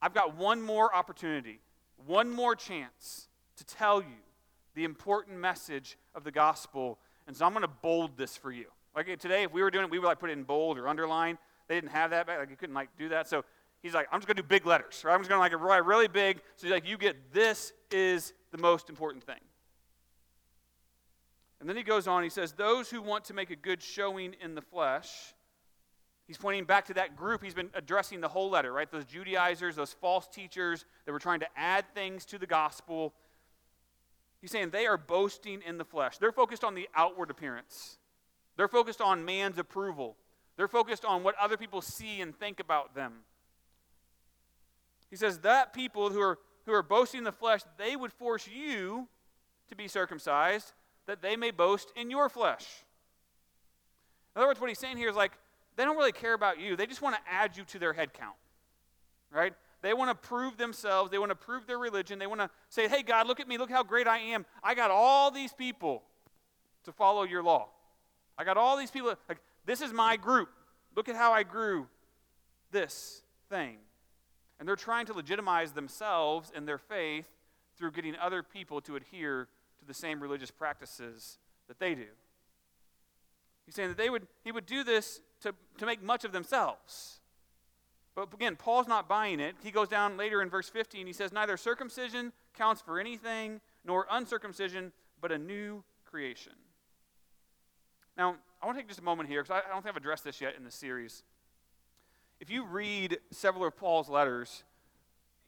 I've 0.01 0.15
got 0.15 0.37
one 0.37 0.63
more 0.63 0.95
opportunity, 0.95 1.61
one 2.07 2.31
more 2.31 2.55
chance 2.55 3.29
to 3.57 3.65
tell 3.65 4.01
you 4.01 4.17
the 4.75 4.85
important 4.85 5.39
message 5.39 5.99
of 6.15 6.25
the 6.25 6.31
gospel. 6.31 6.99
And 7.27 7.37
so 7.37 7.45
I'm 7.45 7.53
going 7.53 7.63
to 7.63 7.69
bold 7.69 8.17
this 8.17 8.37
for 8.37 8.53
you. 8.53 8.67
Like 8.95 9.07
today, 9.19 9.43
if 9.43 9.53
we 9.53 9.63
were 9.63 9.71
doing 9.71 9.85
it, 9.85 9.91
we 9.91 9.99
would 9.99 10.07
like 10.07 10.21
put 10.21 10.31
it 10.31 10.35
in 10.35 10.45
bold 10.45 10.79
or 10.79 10.89
underline. 10.89 11.39
They 11.69 11.75
didn't 11.75 11.91
have 11.91 12.11
that 12.11 12.27
back. 12.27 12.39
Like 12.39 12.51
you 12.51 12.57
couldn't 12.57 12.75
like 12.75 12.89
do 12.99 13.09
that. 13.11 13.29
So 13.29 13.45
he's 13.83 13.95
like, 13.95 14.07
I'm 14.13 14.21
just 14.21 14.27
going 14.27 14.37
to 14.37 14.43
do 14.43 14.49
big 14.49 14.67
letters. 14.67 15.03
Right? 15.05 15.15
I'm 15.15 15.21
just 15.21 15.29
going 15.29 15.39
to 15.39 15.57
like 15.57 15.69
write 15.69 15.85
really 15.85 16.09
big. 16.09 16.41
So 16.57 16.69
like 16.69 16.87
you 16.87 16.97
get 16.97 17.33
this 17.33 17.73
is 17.91 18.33
the 18.53 18.59
most 18.59 18.89
important 18.89 19.25
thing. 19.25 19.41
And 21.61 21.69
then 21.69 21.77
he 21.77 21.83
goes 21.83 22.07
on. 22.07 22.23
He 22.23 22.31
says, 22.31 22.53
those 22.53 22.91
who 22.91 23.01
want 23.01 23.25
to 23.25 23.35
make 23.35 23.51
a 23.51 23.57
good 23.57 23.83
showing 23.83 24.35
in 24.43 24.55
the 24.55 24.63
flesh 24.63 25.35
He's 26.27 26.37
pointing 26.37 26.65
back 26.65 26.87
to 26.87 26.95
that 26.95 27.17
group. 27.17 27.43
He's 27.43 27.55
been 27.55 27.71
addressing 27.75 28.21
the 28.21 28.29
whole 28.29 28.51
letter, 28.51 28.73
right? 28.73 28.91
Those 28.91 29.05
Judaizers, 29.05 29.77
those 29.77 29.93
false 29.93 30.27
teachers 30.27 30.85
that 31.05 31.13
were 31.13 31.21
trying 31.21 31.41
to 31.41 31.47
add 31.57 31.85
things 31.95 32.25
to 32.27 32.39
the 32.39 32.47
gospel. 32.47 33.15
He's 34.41 34.51
saying 34.51 34.71
they 34.71 34.87
are 34.87 34.99
boasting 34.99 35.63
in 35.67 35.79
the 35.79 35.85
flesh. 35.85 36.19
They're 36.19 36.33
focused 36.33 36.63
on 36.63 36.75
the 36.75 36.89
outward 36.95 37.31
appearance, 37.31 37.99
they're 38.57 38.69
focused 38.69 39.01
on 39.01 39.25
man's 39.25 39.59
approval, 39.59 40.17
they're 40.57 40.69
focused 40.69 41.05
on 41.05 41.23
what 41.23 41.35
other 41.41 41.57
people 41.57 41.81
see 41.81 42.21
and 42.21 42.35
think 42.35 42.61
about 42.61 42.95
them. 42.95 43.13
He 45.11 45.17
says 45.17 45.39
that 45.41 45.73
people 45.73 46.11
who 46.11 46.21
are, 46.21 46.39
who 46.65 46.73
are 46.73 46.83
boasting 46.83 47.19
in 47.19 47.25
the 47.25 47.33
flesh, 47.33 47.61
they 47.79 47.97
would 47.97 48.13
force 48.13 48.49
you 48.49 49.09
to 49.69 49.77
be 49.77 49.89
circumcised 49.89 50.73
that 51.07 51.23
they 51.23 51.37
may 51.37 51.51
boast 51.51 51.93
in 51.97 52.11
your 52.11 52.29
flesh. 52.29 52.67
In 54.35 54.41
other 54.41 54.49
words, 54.49 54.61
what 54.61 54.69
he's 54.69 54.79
saying 54.79 54.97
here 54.97 55.09
is 55.09 55.17
like, 55.17 55.33
they 55.77 55.85
don't 55.85 55.97
really 55.97 56.13
care 56.13 56.35
about 56.35 56.59
you. 56.59 56.77
They 56.77 56.87
just 56.87 57.03
want 57.03 57.17
to 57.17 57.21
add 57.31 57.57
you 57.57 57.65
to 57.65 57.79
their 57.79 57.93
head 57.93 58.13
count, 58.13 58.37
right? 59.31 59.55
They 59.87 59.95
want 59.95 60.11
to 60.11 60.17
prove 60.17 60.57
themselves. 60.57 61.13
They 61.13 61.19
want 61.19 61.31
to 61.31 61.37
prove 61.37 61.69
their 61.69 61.79
religion. 61.79 62.19
They 62.19 62.27
want 62.27 62.41
to 62.41 62.51
say, 62.71 62.89
hey, 62.89 63.05
God, 63.05 63.29
look 63.29 63.39
at 63.39 63.47
me. 63.47 63.57
Look 63.57 63.71
how 63.71 63.85
great 63.85 64.09
I 64.09 64.19
am. 64.19 64.45
I 64.61 64.75
got 64.75 64.91
all 64.91 65.31
these 65.31 65.53
people 65.53 66.03
to 66.87 66.91
follow 66.91 67.23
your 67.23 67.41
law. 67.41 67.69
I 68.37 68.43
got 68.43 68.57
all 68.57 68.77
these 68.77 68.91
people. 68.91 69.15
Like, 69.29 69.39
this 69.65 69.81
is 69.81 69.93
my 69.93 70.17
group. 70.17 70.49
Look 70.97 71.09
at 71.09 71.15
how 71.15 71.31
I 71.31 71.45
grew 71.45 71.87
this 72.73 73.23
thing. 73.49 73.77
And 74.59 74.69
they're 74.69 74.75
trying 74.75 75.07
to 75.07 75.13
legitimize 75.13 75.71
themselves 75.71 76.51
and 76.53 76.67
their 76.67 76.79
faith 76.79 77.29
through 77.79 77.93
getting 77.93 78.17
other 78.17 78.43
people 78.43 78.81
to 78.81 78.97
adhere 78.97 79.47
to 79.79 79.85
the 79.85 79.95
same 79.95 80.21
religious 80.21 80.51
practices 80.51 81.39
that 81.69 81.79
they 81.79 81.95
do. 81.95 82.09
He's 83.67 83.77
saying 83.77 83.91
that 83.91 83.99
they 83.99 84.11
would, 84.11 84.27
he 84.43 84.51
would 84.51 84.67
do 84.67 84.83
this 84.83 85.21
to, 85.43 85.55
to 85.79 85.87
make 85.87 86.03
much 86.03 86.25
of 86.25 86.33
themselves. 86.33 87.21
But 88.17 88.33
again, 88.33 88.57
Paul's 88.57 88.89
not 88.89 89.09
buying 89.09 89.39
it. 89.39 89.55
He 89.63 89.71
goes 89.71 89.89
down 89.89 90.17
later 90.17 90.41
in 90.41 90.49
verse 90.49 90.71
15. 90.71 91.07
He 91.07 91.13
says, 91.13 91.33
Neither 91.33 91.57
circumcision 91.59 92.33
counts 92.57 92.81
for 92.81 92.99
anything, 92.99 93.61
nor 93.85 94.07
uncircumcision, 94.11 94.91
but 95.21 95.31
a 95.31 95.39
new 95.39 95.85
creation. 96.07 96.55
Now, 98.17 98.37
I 98.63 98.67
want 98.67 98.79
to 98.79 98.83
take 98.83 98.89
just 98.89 99.01
a 99.01 99.05
moment 99.05 99.29
here 99.29 99.43
because 99.43 99.63
I, 99.65 99.71
don't 99.71 99.83
think 99.83 99.93
I've 99.93 99.99
addressed 99.99 100.25
this 100.25 100.41
yet 100.41 100.55
in 100.57 100.65
the 100.65 100.71
series. 100.71 101.23
If 102.41 102.49
you 102.49 102.65
read 102.65 103.19
several 103.31 103.67
of 103.67 103.77
Paul's 103.77 104.09
letters, 104.09 104.65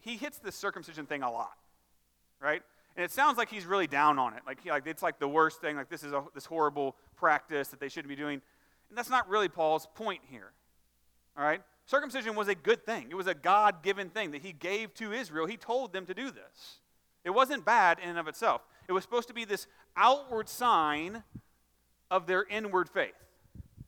he 0.00 0.18
hits 0.18 0.38
the 0.38 0.52
circumcision 0.52 1.06
thing 1.06 1.22
a 1.22 1.30
lot, 1.30 1.56
right? 2.40 2.62
And 2.96 3.04
it 3.04 3.10
sounds 3.10 3.38
like 3.38 3.48
he's 3.48 3.64
really 3.64 3.86
down 3.86 4.18
on 4.18 4.34
it. 4.34 4.42
Like, 4.46 4.62
he, 4.62 4.70
like 4.70 4.86
it's 4.86 5.02
like 5.02 5.18
the 5.18 5.28
worst 5.28 5.62
thing. 5.62 5.76
Like 5.76 5.88
this 5.88 6.02
is 6.02 6.12
a, 6.12 6.22
this 6.34 6.44
horrible 6.44 6.96
practice 7.16 7.68
that 7.68 7.80
they 7.80 7.88
shouldn't 7.88 8.08
be 8.08 8.16
doing. 8.16 8.42
And 8.90 8.98
that's 8.98 9.08
not 9.08 9.26
really 9.28 9.48
Paul's 9.48 9.86
point 9.94 10.20
here. 10.30 10.52
All 11.36 11.44
right? 11.44 11.62
Circumcision 11.88 12.35
was 12.35 12.49
a 12.49 12.55
good 12.55 12.85
thing, 12.85 13.06
it 13.08 13.14
was 13.14 13.26
a 13.26 13.35
God 13.35 13.82
given 13.82 14.11
thing 14.11 14.32
that 14.32 14.43
he 14.43 14.52
gave 14.52 14.93
to 14.94 15.11
Israel. 15.11 15.46
He 15.46 15.56
told 15.56 15.94
them 15.94 16.05
to 16.05 16.12
do 16.12 16.30
this. 16.30 16.80
It 17.25 17.30
wasn't 17.30 17.64
bad 17.64 17.99
in 17.99 18.11
and 18.11 18.18
of 18.18 18.28
itself, 18.28 18.61
it 18.87 18.92
was 18.92 19.02
supposed 19.02 19.28
to 19.28 19.35
be 19.35 19.47
this 19.47 19.66
outward 19.97 20.50
sign 20.50 21.25
of 22.11 22.26
their 22.26 22.45
inward 22.45 22.90
faith. 22.90 23.14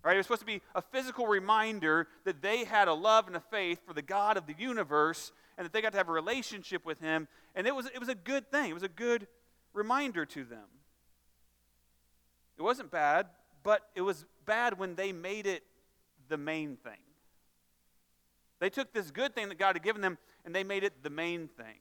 Right? 0.02 0.14
It 0.14 0.16
was 0.16 0.26
supposed 0.26 0.40
to 0.40 0.46
be 0.46 0.62
a 0.74 0.80
physical 0.80 1.26
reminder 1.26 2.08
that 2.24 2.40
they 2.40 2.64
had 2.64 2.88
a 2.88 2.94
love 2.94 3.26
and 3.26 3.36
a 3.36 3.40
faith 3.40 3.80
for 3.86 3.92
the 3.92 4.00
God 4.00 4.38
of 4.38 4.46
the 4.46 4.54
universe 4.58 5.30
and 5.58 5.66
that 5.66 5.74
they 5.74 5.82
got 5.82 5.92
to 5.92 5.98
have 5.98 6.08
a 6.08 6.12
relationship 6.12 6.86
with 6.86 6.98
him. 7.00 7.28
And 7.54 7.66
it 7.66 7.74
was, 7.74 7.84
it 7.84 7.98
was 7.98 8.08
a 8.08 8.14
good 8.14 8.50
thing. 8.50 8.70
It 8.70 8.74
was 8.74 8.82
a 8.82 8.88
good 8.88 9.26
reminder 9.74 10.24
to 10.24 10.44
them. 10.44 10.64
It 12.56 12.62
wasn't 12.62 12.90
bad, 12.90 13.26
but 13.62 13.82
it 13.94 14.00
was 14.00 14.24
bad 14.46 14.78
when 14.78 14.94
they 14.94 15.12
made 15.12 15.46
it 15.46 15.64
the 16.30 16.38
main 16.38 16.76
thing. 16.76 16.96
They 18.60 18.70
took 18.70 18.92
this 18.92 19.10
good 19.10 19.34
thing 19.34 19.48
that 19.48 19.58
God 19.58 19.74
had 19.74 19.82
given 19.82 20.02
them 20.02 20.18
and 20.44 20.54
they 20.54 20.62
made 20.62 20.84
it 20.84 21.02
the 21.02 21.10
main 21.10 21.48
thing. 21.48 21.80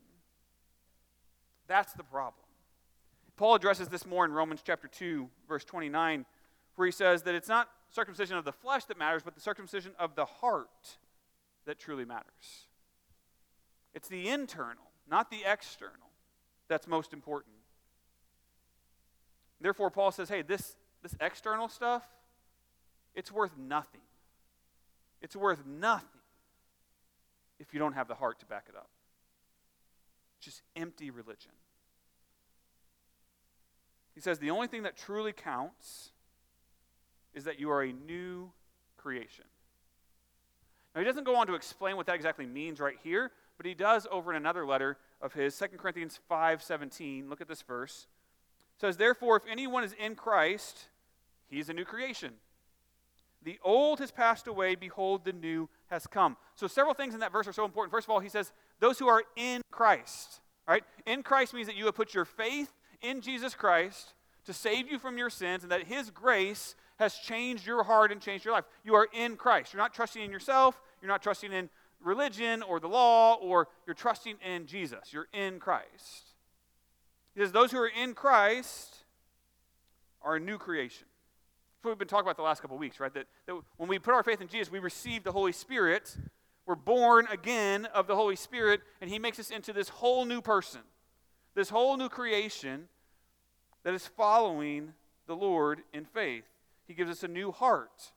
That's 1.68 1.94
the 1.94 2.04
problem. 2.04 2.46
Paul 3.38 3.56
addresses 3.56 3.90
this 3.90 4.06
more 4.06 4.26
in 4.26 4.32
Romans 4.32 4.62
chapter 4.66 4.88
2, 4.88 5.30
verse 5.48 5.64
29, 5.64 6.26
where 6.76 6.86
he 6.86 6.92
says 6.92 7.24
that 7.24 7.36
it's 7.36 7.48
not 7.48 7.70
circumcision 7.90 8.38
of 8.38 8.46
the 8.46 8.52
flesh 8.52 8.86
that 8.86 8.98
matters, 8.98 9.22
but 9.24 9.36
the 9.36 9.42
circumcision 9.42 9.92
of 10.00 10.16
the 10.16 10.26
heart 10.26 10.98
that 11.66 11.80
truly 11.80 12.06
matters. 12.06 12.68
It's 13.94 14.08
the 14.08 14.30
internal, 14.30 14.92
not 15.10 15.30
the 15.30 15.44
external, 15.46 15.94
that's 16.68 16.88
most 16.88 17.14
important. 17.14 17.56
Therefore, 19.62 19.90
Paul 19.90 20.12
says, 20.12 20.30
hey, 20.30 20.42
this, 20.42 20.76
this 21.04 21.16
external 21.20 21.68
stuff, 21.68 22.04
it's 23.14 23.32
worth 23.32 23.58
nothing. 23.58 24.02
It's 25.22 25.36
worth 25.36 25.66
nothing 25.66 26.19
if 27.60 27.74
you 27.74 27.80
don't 27.80 27.94
have 27.94 28.08
the 28.08 28.16
heart 28.16 28.40
to 28.40 28.46
back 28.46 28.66
it 28.70 28.76
up. 28.76 28.90
Just 30.40 30.62
empty 30.76 31.10
religion. 31.12 31.52
He 34.16 34.22
says 34.22 34.40
the 34.40 34.52
only 34.52 34.68
thing 34.68 34.84
that 34.84 34.98
truly 34.98 35.34
counts 35.34 36.12
is 37.34 37.44
that 37.44 37.60
you 37.60 37.70
are 37.70 37.84
a 37.84 37.94
new 37.94 38.52
creation. 38.98 39.46
Now, 40.94 41.02
he 41.02 41.06
doesn't 41.06 41.24
go 41.24 41.36
on 41.36 41.48
to 41.48 41.54
explain 41.54 41.96
what 41.96 42.08
that 42.08 42.16
exactly 42.16 42.46
means 42.46 42.80
right 42.80 42.98
here, 43.04 43.32
but 43.58 43.66
he 43.66 43.74
does 43.74 44.08
over 44.12 44.32
in 44.32 44.38
another 44.38 44.66
letter 44.66 44.98
of 45.22 45.34
his, 45.34 45.56
2 45.56 45.78
Corinthians 45.78 46.20
5:17. 46.30 47.30
Look 47.30 47.42
at 47.42 47.48
this 47.48 47.62
verse. 47.62 48.08
Says, 48.78 48.98
"Therefore, 48.98 49.36
if 49.38 49.46
anyone 49.46 49.84
is 49.84 49.94
in 49.94 50.16
Christ, 50.16 50.90
he 51.48 51.60
is 51.60 51.70
a 51.70 51.74
new 51.74 51.86
creation. 51.86 52.40
The 53.44 53.60
old 53.64 54.00
has 54.00 54.12
passed 54.12 54.48
away, 54.48 54.76
behold, 54.76 55.24
the 55.24 55.34
new 55.34 55.70
has 55.88 56.06
come. 56.06 56.36
So, 56.56 56.68
several 56.68 56.94
things 56.94 57.14
in 57.14 57.22
that 57.22 57.32
verse 57.32 57.48
are 57.48 57.54
so 57.54 57.66
important. 57.66 57.92
First 57.92 58.06
of 58.06 58.12
all, 58.12 58.20
he 58.20 58.30
says, 58.30 58.52
Those 58.80 59.00
who 59.00 59.08
are 59.08 59.24
in 59.36 59.62
Christ, 59.72 60.42
right? 60.68 60.84
In 61.06 61.24
Christ 61.24 61.54
means 61.54 61.68
that 61.68 61.78
you 61.78 61.86
have 61.86 61.96
put 61.96 62.14
your 62.14 62.26
faith 62.26 62.72
in 63.02 63.22
Jesus 63.22 63.54
Christ 63.54 64.14
to 64.46 64.54
save 64.54 64.92
you 64.92 65.00
from 65.00 65.18
your 65.18 65.30
sins, 65.30 65.64
and 65.64 65.72
that 65.72 65.84
his 65.84 66.10
grace 66.10 66.76
has 66.98 67.16
changed 67.16 67.66
your 67.66 67.84
heart 67.84 68.12
and 68.12 68.20
changed 68.20 68.44
your 68.44 68.54
life. 68.54 68.66
You 68.84 68.96
are 68.96 69.08
in 69.14 69.38
Christ. 69.38 69.74
You're 69.74 69.82
not 69.82 69.94
trusting 69.94 70.22
in 70.22 70.32
yourself, 70.32 70.82
you're 71.02 71.10
not 71.10 71.22
trusting 71.22 71.54
in 71.54 71.70
religion 72.04 72.62
or 72.62 72.80
the 72.80 72.88
law, 72.88 73.36
or 73.36 73.68
you're 73.86 73.94
trusting 73.94 74.36
in 74.46 74.66
Jesus. 74.66 75.14
You're 75.14 75.28
in 75.34 75.60
Christ. 75.60 76.34
He 77.36 77.42
says, 77.42 77.52
Those 77.52 77.72
who 77.72 77.78
are 77.78 77.88
in 77.88 78.14
Christ 78.14 78.98
are 80.22 80.36
a 80.36 80.40
new 80.40 80.58
creation. 80.58 81.08
What 81.82 81.92
we've 81.92 81.98
been 81.98 82.08
talking 82.08 82.26
about 82.26 82.36
the 82.36 82.44
last 82.44 82.62
couple 82.62 82.76
of 82.76 82.82
weeks, 82.82 83.00
right? 83.00 83.14
That, 83.14 83.28
that 83.46 83.56
when 83.78 83.88
we 83.88 84.00
put 84.00 84.14
our 84.14 84.24
faith 84.24 84.42
in 84.42 84.48
Jesus, 84.48 84.72
we 84.72 84.80
receive 84.80 85.24
the 85.24 85.32
Holy 85.32 85.54
Spirit. 85.54 86.16
We're 86.66 86.76
born 86.76 87.28
again 87.32 87.86
of 87.86 88.06
the 88.06 88.16
Holy 88.16 88.36
Spirit, 88.36 88.82
and 89.02 89.10
He 89.10 89.18
makes 89.18 89.40
us 89.40 89.50
into 89.50 89.72
this 89.72 89.90
whole 89.90 90.26
new 90.26 90.42
person, 90.42 90.82
this 91.56 91.70
whole 91.70 91.96
new 91.96 92.10
creation 92.10 92.90
that 93.84 93.94
is 93.94 94.06
following 94.06 94.94
the 95.26 95.36
Lord 95.36 95.82
in 95.94 96.04
faith. 96.04 96.44
He 96.86 96.94
gives 96.94 97.10
us 97.10 97.24
a 97.24 97.28
new 97.28 97.52
heart. 97.52 98.12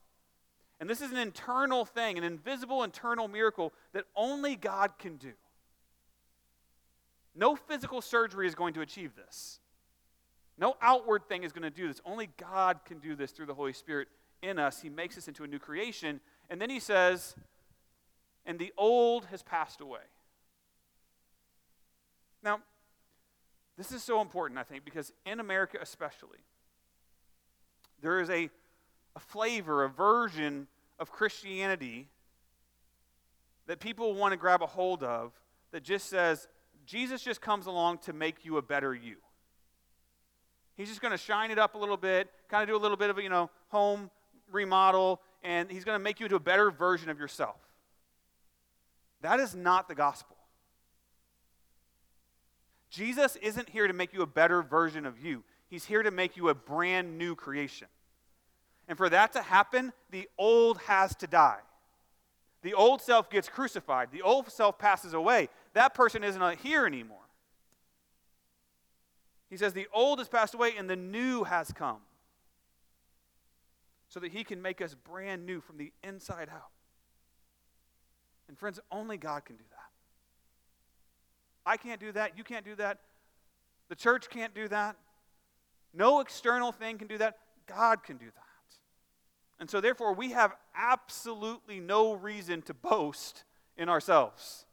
And 0.79 0.89
this 0.89 0.99
is 0.99 1.11
an 1.11 1.17
internal 1.17 1.85
thing, 1.85 2.17
an 2.17 2.25
invisible 2.25 2.83
internal 2.83 3.29
miracle 3.29 3.71
that 3.93 4.03
only 4.15 4.57
God 4.57 4.97
can 4.99 5.15
do. 5.15 5.31
No 7.33 7.55
physical 7.55 8.01
surgery 8.01 8.45
is 8.45 8.55
going 8.55 8.73
to 8.73 8.81
achieve 8.81 9.15
this. 9.15 9.61
No 10.57 10.75
outward 10.81 11.27
thing 11.27 11.43
is 11.43 11.51
going 11.51 11.63
to 11.63 11.69
do 11.69 11.87
this. 11.87 12.01
Only 12.05 12.29
God 12.37 12.79
can 12.85 12.99
do 12.99 13.15
this 13.15 13.31
through 13.31 13.47
the 13.47 13.53
Holy 13.53 13.73
Spirit 13.73 14.07
in 14.41 14.59
us. 14.59 14.81
He 14.81 14.89
makes 14.89 15.17
us 15.17 15.27
into 15.27 15.43
a 15.43 15.47
new 15.47 15.59
creation. 15.59 16.19
And 16.49 16.61
then 16.61 16.69
he 16.69 16.79
says, 16.79 17.35
and 18.45 18.59
the 18.59 18.73
old 18.77 19.25
has 19.25 19.41
passed 19.41 19.81
away. 19.81 20.01
Now, 22.43 22.59
this 23.77 23.91
is 23.91 24.03
so 24.03 24.21
important, 24.21 24.59
I 24.59 24.63
think, 24.63 24.85
because 24.85 25.11
in 25.25 25.39
America 25.39 25.77
especially, 25.81 26.39
there 28.01 28.19
is 28.19 28.29
a, 28.29 28.49
a 29.15 29.19
flavor, 29.19 29.83
a 29.83 29.89
version 29.89 30.67
of 30.99 31.11
Christianity 31.11 32.09
that 33.65 33.79
people 33.79 34.13
want 34.13 34.33
to 34.33 34.37
grab 34.37 34.61
a 34.61 34.67
hold 34.67 35.03
of 35.03 35.31
that 35.71 35.83
just 35.83 36.09
says, 36.09 36.47
Jesus 36.85 37.21
just 37.21 37.41
comes 37.41 37.65
along 37.65 37.99
to 37.99 38.13
make 38.13 38.43
you 38.43 38.57
a 38.57 38.61
better 38.61 38.93
you. 38.93 39.15
He's 40.75 40.89
just 40.89 41.01
going 41.01 41.11
to 41.11 41.17
shine 41.17 41.51
it 41.51 41.59
up 41.59 41.75
a 41.75 41.77
little 41.77 41.97
bit, 41.97 42.29
kind 42.49 42.63
of 42.63 42.69
do 42.69 42.75
a 42.75 42.81
little 42.81 42.97
bit 42.97 43.09
of 43.09 43.17
a, 43.17 43.23
you 43.23 43.29
know, 43.29 43.49
home 43.69 44.09
remodel, 44.51 45.21
and 45.43 45.69
he's 45.69 45.83
going 45.83 45.95
to 45.95 46.03
make 46.03 46.19
you 46.19 46.25
into 46.25 46.35
a 46.35 46.39
better 46.39 46.71
version 46.71 47.09
of 47.09 47.19
yourself. 47.19 47.57
That 49.21 49.39
is 49.39 49.55
not 49.55 49.87
the 49.87 49.95
gospel. 49.95 50.35
Jesus 52.89 53.35
isn't 53.37 53.69
here 53.69 53.87
to 53.87 53.93
make 53.93 54.13
you 54.13 54.21
a 54.21 54.27
better 54.27 54.61
version 54.61 55.05
of 55.05 55.23
you. 55.23 55.43
He's 55.67 55.85
here 55.85 56.03
to 56.03 56.11
make 56.11 56.37
you 56.37 56.49
a 56.49 56.53
brand 56.53 57.17
new 57.17 57.35
creation. 57.35 57.87
And 58.87 58.97
for 58.97 59.09
that 59.09 59.33
to 59.33 59.41
happen, 59.41 59.93
the 60.11 60.29
old 60.37 60.77
has 60.79 61.15
to 61.15 61.27
die. 61.27 61.61
The 62.61 62.73
old 62.73 63.01
self 63.01 63.29
gets 63.29 63.49
crucified. 63.49 64.09
The 64.11 64.21
old 64.21 64.51
self 64.51 64.77
passes 64.77 65.13
away. 65.13 65.49
That 65.73 65.93
person 65.93 66.23
isn't 66.23 66.59
here 66.59 66.85
anymore. 66.85 67.17
He 69.53 69.57
says, 69.57 69.73
The 69.73 69.87
old 69.93 70.17
has 70.17 70.27
passed 70.27 70.55
away 70.55 70.73
and 70.75 70.89
the 70.89 70.95
new 70.95 71.43
has 71.43 71.71
come. 71.71 71.99
So 74.09 74.19
that 74.19 74.31
he 74.31 74.43
can 74.43 74.63
make 74.63 74.81
us 74.81 74.95
brand 74.95 75.45
new 75.45 75.61
from 75.61 75.77
the 75.77 75.93
inside 76.03 76.49
out. 76.51 76.71
And 78.47 78.57
friends, 78.57 78.79
only 78.91 79.15
God 79.15 79.45
can 79.45 79.55
do 79.55 79.63
that. 79.69 79.91
I 81.67 81.77
can't 81.77 81.99
do 81.99 82.11
that. 82.13 82.35
You 82.35 82.43
can't 82.43 82.65
do 82.65 82.73
that. 82.77 82.97
The 83.89 83.95
church 83.95 84.27
can't 84.31 84.55
do 84.55 84.67
that. 84.69 84.95
No 85.93 86.19
external 86.19 86.71
thing 86.71 86.97
can 86.97 87.07
do 87.07 87.19
that. 87.19 87.37
God 87.67 88.01
can 88.01 88.17
do 88.17 88.25
that. 88.25 88.79
And 89.59 89.69
so, 89.69 89.81
therefore, 89.81 90.15
we 90.15 90.31
have 90.31 90.55
absolutely 90.75 91.79
no 91.79 92.13
reason 92.13 92.63
to 92.63 92.73
boast 92.73 93.43
in 93.77 93.87
ourselves 93.87 94.65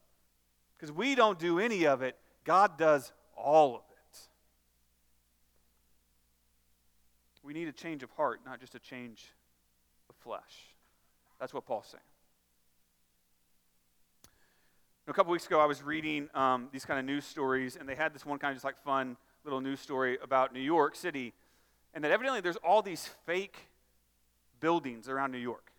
because 0.78 0.90
we 0.90 1.14
don't 1.14 1.38
do 1.38 1.58
any 1.58 1.86
of 1.86 2.00
it. 2.00 2.16
God 2.44 2.78
does 2.78 3.12
all 3.36 3.74
of 3.76 3.82
it. 3.82 3.89
We 7.50 7.54
need 7.54 7.66
a 7.66 7.72
change 7.72 8.04
of 8.04 8.12
heart, 8.12 8.42
not 8.46 8.60
just 8.60 8.76
a 8.76 8.78
change 8.78 9.24
of 10.08 10.14
flesh. 10.14 10.68
That's 11.40 11.52
what 11.52 11.66
Paul's 11.66 11.88
saying. 11.90 12.00
A 15.08 15.12
couple 15.12 15.32
weeks 15.32 15.48
ago, 15.48 15.58
I 15.58 15.64
was 15.64 15.82
reading 15.82 16.28
um, 16.32 16.68
these 16.70 16.84
kind 16.84 17.00
of 17.00 17.04
news 17.04 17.24
stories, 17.24 17.74
and 17.74 17.88
they 17.88 17.96
had 17.96 18.14
this 18.14 18.24
one 18.24 18.38
kind 18.38 18.52
of 18.52 18.54
just 18.54 18.64
like 18.64 18.78
fun 18.78 19.16
little 19.42 19.60
news 19.60 19.80
story 19.80 20.16
about 20.22 20.54
New 20.54 20.60
York 20.60 20.94
City, 20.94 21.34
and 21.92 22.04
that 22.04 22.12
evidently 22.12 22.40
there's 22.40 22.54
all 22.58 22.82
these 22.82 23.10
fake 23.26 23.56
buildings 24.60 25.08
around 25.08 25.32
New 25.32 25.38
York. 25.38 25.72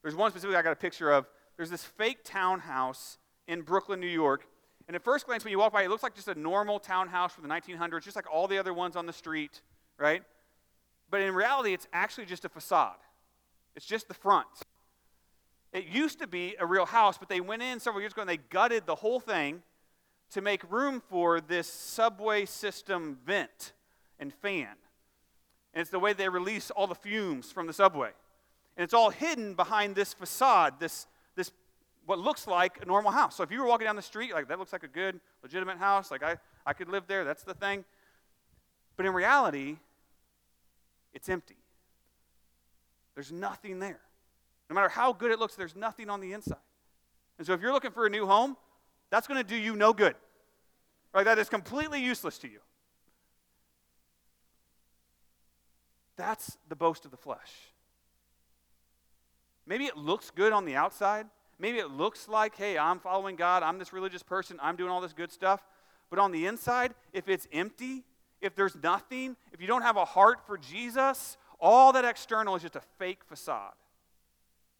There's 0.00 0.14
one 0.14 0.30
specifically 0.30 0.56
I 0.56 0.62
got 0.62 0.72
a 0.72 0.76
picture 0.76 1.12
of. 1.12 1.26
There's 1.58 1.68
this 1.68 1.84
fake 1.84 2.24
townhouse 2.24 3.18
in 3.46 3.60
Brooklyn, 3.60 4.00
New 4.00 4.06
York, 4.06 4.46
and 4.88 4.94
at 4.94 5.04
first 5.04 5.26
glance, 5.26 5.44
when 5.44 5.50
you 5.50 5.58
walk 5.58 5.74
by, 5.74 5.82
it 5.82 5.90
looks 5.90 6.02
like 6.02 6.14
just 6.14 6.28
a 6.28 6.34
normal 6.34 6.78
townhouse 6.78 7.34
from 7.34 7.46
the 7.46 7.54
1900s, 7.54 8.04
just 8.04 8.16
like 8.16 8.32
all 8.32 8.48
the 8.48 8.56
other 8.56 8.72
ones 8.72 8.96
on 8.96 9.04
the 9.04 9.12
street, 9.12 9.60
right? 9.98 10.22
But 11.10 11.20
in 11.20 11.34
reality, 11.34 11.72
it's 11.72 11.86
actually 11.92 12.26
just 12.26 12.44
a 12.44 12.48
facade, 12.48 12.96
it's 13.74 13.86
just 13.86 14.08
the 14.08 14.14
front. 14.14 14.46
It 15.72 15.86
used 15.86 16.20
to 16.20 16.28
be 16.28 16.54
a 16.60 16.64
real 16.64 16.86
house, 16.86 17.18
but 17.18 17.28
they 17.28 17.40
went 17.40 17.60
in 17.60 17.80
several 17.80 18.00
years 18.00 18.12
ago 18.12 18.22
and 18.22 18.30
they 18.30 18.36
gutted 18.36 18.86
the 18.86 18.94
whole 18.94 19.18
thing 19.18 19.60
to 20.30 20.40
make 20.40 20.62
room 20.70 21.02
for 21.10 21.40
this 21.40 21.66
subway 21.66 22.44
system 22.44 23.18
vent 23.26 23.72
and 24.20 24.32
fan. 24.32 24.68
And 25.72 25.80
it's 25.80 25.90
the 25.90 25.98
way 25.98 26.12
they 26.12 26.28
release 26.28 26.70
all 26.70 26.86
the 26.86 26.94
fumes 26.94 27.50
from 27.50 27.66
the 27.66 27.72
subway. 27.72 28.10
And 28.76 28.84
it's 28.84 28.94
all 28.94 29.10
hidden 29.10 29.54
behind 29.54 29.96
this 29.96 30.14
facade, 30.14 30.74
this, 30.78 31.08
this 31.34 31.50
what 32.06 32.20
looks 32.20 32.46
like 32.46 32.80
a 32.82 32.84
normal 32.84 33.10
house. 33.10 33.34
So 33.36 33.42
if 33.42 33.50
you 33.50 33.60
were 33.60 33.66
walking 33.66 33.86
down 33.86 33.96
the 33.96 34.02
street, 34.02 34.32
like 34.32 34.48
that 34.48 34.60
looks 34.60 34.72
like 34.72 34.84
a 34.84 34.88
good, 34.88 35.18
legitimate 35.42 35.78
house, 35.78 36.10
like 36.10 36.22
I, 36.22 36.36
I 36.64 36.72
could 36.72 36.88
live 36.88 37.08
there, 37.08 37.24
that's 37.24 37.42
the 37.42 37.54
thing. 37.54 37.84
But 38.96 39.06
in 39.06 39.12
reality, 39.12 39.76
it's 41.14 41.28
empty. 41.28 41.56
There's 43.14 43.32
nothing 43.32 43.78
there. 43.78 44.00
No 44.68 44.74
matter 44.74 44.88
how 44.88 45.12
good 45.12 45.30
it 45.30 45.38
looks, 45.38 45.54
there's 45.54 45.76
nothing 45.76 46.10
on 46.10 46.20
the 46.20 46.32
inside. 46.32 46.56
And 47.38 47.46
so 47.46 47.52
if 47.52 47.60
you're 47.60 47.72
looking 47.72 47.92
for 47.92 48.06
a 48.06 48.10
new 48.10 48.26
home, 48.26 48.56
that's 49.10 49.26
going 49.26 49.42
to 49.42 49.48
do 49.48 49.56
you 49.56 49.76
no 49.76 49.92
good. 49.92 50.16
Right? 51.12 51.24
That 51.24 51.38
is 51.38 51.48
completely 51.48 52.02
useless 52.02 52.38
to 52.38 52.48
you. 52.48 52.58
That's 56.16 56.58
the 56.68 56.76
boast 56.76 57.04
of 57.04 57.10
the 57.10 57.16
flesh. 57.16 57.52
Maybe 59.66 59.86
it 59.86 59.96
looks 59.96 60.30
good 60.30 60.52
on 60.52 60.64
the 60.64 60.76
outside. 60.76 61.26
Maybe 61.58 61.78
it 61.78 61.90
looks 61.90 62.28
like, 62.28 62.56
hey, 62.56 62.76
I'm 62.76 62.98
following 62.98 63.36
God, 63.36 63.62
I'm 63.62 63.78
this 63.78 63.92
religious 63.92 64.22
person, 64.22 64.58
I'm 64.60 64.76
doing 64.76 64.90
all 64.90 65.00
this 65.00 65.12
good 65.12 65.30
stuff. 65.30 65.64
But 66.10 66.18
on 66.18 66.32
the 66.32 66.46
inside, 66.46 66.94
if 67.12 67.28
it's 67.28 67.46
empty, 67.52 68.04
if 68.44 68.54
there's 68.54 68.76
nothing, 68.82 69.36
if 69.52 69.60
you 69.60 69.66
don't 69.66 69.82
have 69.82 69.96
a 69.96 70.04
heart 70.04 70.46
for 70.46 70.58
Jesus, 70.58 71.36
all 71.58 71.92
that 71.92 72.04
external 72.04 72.54
is 72.54 72.62
just 72.62 72.76
a 72.76 72.82
fake 72.98 73.24
facade. 73.24 73.72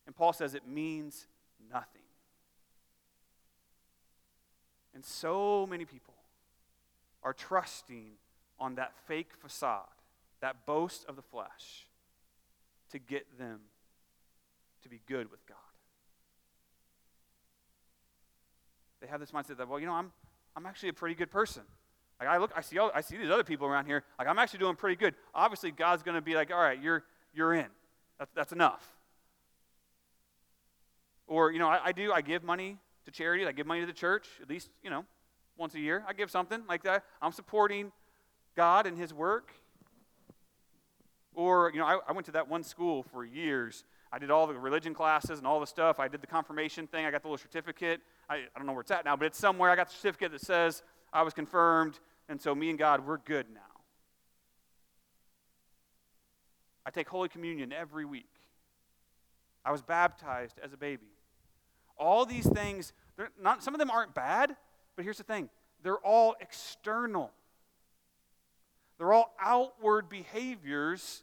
And 0.06 0.14
Paul 0.14 0.34
says 0.34 0.54
it 0.54 0.68
means 0.68 1.26
nothing. 1.72 2.02
And 4.94 5.04
so 5.04 5.66
many 5.68 5.84
people 5.84 6.14
are 7.22 7.32
trusting 7.32 8.12
on 8.60 8.74
that 8.74 8.92
fake 9.06 9.30
facade, 9.40 9.88
that 10.40 10.66
boast 10.66 11.06
of 11.08 11.16
the 11.16 11.22
flesh, 11.22 11.88
to 12.90 12.98
get 12.98 13.38
them 13.38 13.60
to 14.82 14.88
be 14.88 15.00
good 15.08 15.30
with 15.30 15.44
God. 15.46 15.56
They 19.00 19.06
have 19.06 19.20
this 19.20 19.32
mindset 19.32 19.56
that, 19.56 19.68
well, 19.68 19.80
you 19.80 19.86
know, 19.86 19.94
I'm, 19.94 20.12
I'm 20.54 20.66
actually 20.66 20.90
a 20.90 20.94
pretty 20.94 21.14
good 21.14 21.30
person. 21.30 21.62
Like 22.20 22.28
I 22.28 22.36
look, 22.38 22.52
I 22.54 22.60
see, 22.60 22.78
all, 22.78 22.90
I 22.94 23.00
see 23.00 23.16
these 23.16 23.30
other 23.30 23.44
people 23.44 23.66
around 23.66 23.86
here. 23.86 24.04
Like 24.18 24.28
I'm 24.28 24.38
actually 24.38 24.60
doing 24.60 24.76
pretty 24.76 24.96
good. 24.96 25.14
Obviously, 25.34 25.70
God's 25.70 26.02
going 26.02 26.14
to 26.14 26.22
be 26.22 26.34
like, 26.34 26.52
all 26.52 26.60
right, 26.60 26.80
you're 26.80 27.04
you're 27.34 27.54
in. 27.54 27.66
That's 28.18 28.32
that's 28.34 28.52
enough. 28.52 28.88
Or 31.26 31.50
you 31.50 31.58
know, 31.58 31.68
I, 31.68 31.86
I 31.86 31.92
do. 31.92 32.12
I 32.12 32.20
give 32.20 32.44
money 32.44 32.78
to 33.04 33.10
charity. 33.10 33.46
I 33.46 33.52
give 33.52 33.66
money 33.66 33.80
to 33.80 33.86
the 33.86 33.92
church 33.92 34.28
at 34.40 34.48
least 34.48 34.70
you 34.82 34.90
know 34.90 35.04
once 35.56 35.74
a 35.74 35.80
year. 35.80 36.04
I 36.06 36.12
give 36.12 36.30
something 36.30 36.62
like 36.68 36.84
that. 36.84 37.04
I'm 37.20 37.32
supporting 37.32 37.92
God 38.56 38.86
and 38.86 38.96
His 38.96 39.12
work. 39.12 39.52
Or 41.34 41.70
you 41.72 41.80
know, 41.80 41.86
I, 41.86 41.98
I 42.08 42.12
went 42.12 42.26
to 42.26 42.32
that 42.32 42.48
one 42.48 42.62
school 42.62 43.02
for 43.02 43.24
years. 43.24 43.84
I 44.12 44.18
did 44.20 44.30
all 44.30 44.46
the 44.46 44.54
religion 44.54 44.94
classes 44.94 45.38
and 45.38 45.46
all 45.46 45.58
the 45.58 45.66
stuff. 45.66 45.98
I 45.98 46.06
did 46.06 46.20
the 46.20 46.26
confirmation 46.28 46.86
thing. 46.86 47.04
I 47.04 47.10
got 47.10 47.22
the 47.22 47.28
little 47.28 47.38
certificate. 47.38 48.00
I, 48.30 48.36
I 48.36 48.46
don't 48.56 48.66
know 48.66 48.72
where 48.72 48.82
it's 48.82 48.92
at 48.92 49.04
now, 49.04 49.16
but 49.16 49.26
it's 49.26 49.38
somewhere. 49.38 49.70
I 49.70 49.76
got 49.76 49.88
the 49.88 49.94
certificate 49.94 50.30
that 50.30 50.40
says 50.40 50.84
I 51.14 51.22
was 51.22 51.32
confirmed, 51.32 52.00
and 52.28 52.42
so 52.42 52.54
me 52.54 52.68
and 52.70 52.78
God, 52.78 53.06
we're 53.06 53.18
good 53.18 53.46
now. 53.54 53.60
I 56.84 56.90
take 56.90 57.08
Holy 57.08 57.28
Communion 57.28 57.72
every 57.72 58.04
week. 58.04 58.28
I 59.64 59.72
was 59.72 59.80
baptized 59.80 60.58
as 60.62 60.72
a 60.72 60.76
baby. 60.76 61.06
All 61.96 62.26
these 62.26 62.46
things, 62.46 62.92
not, 63.40 63.62
some 63.62 63.74
of 63.74 63.78
them 63.78 63.90
aren't 63.90 64.12
bad, 64.12 64.56
but 64.96 65.04
here's 65.04 65.18
the 65.18 65.24
thing 65.24 65.48
they're 65.82 65.98
all 65.98 66.34
external. 66.40 67.30
They're 68.98 69.12
all 69.12 69.34
outward 69.40 70.08
behaviors 70.08 71.22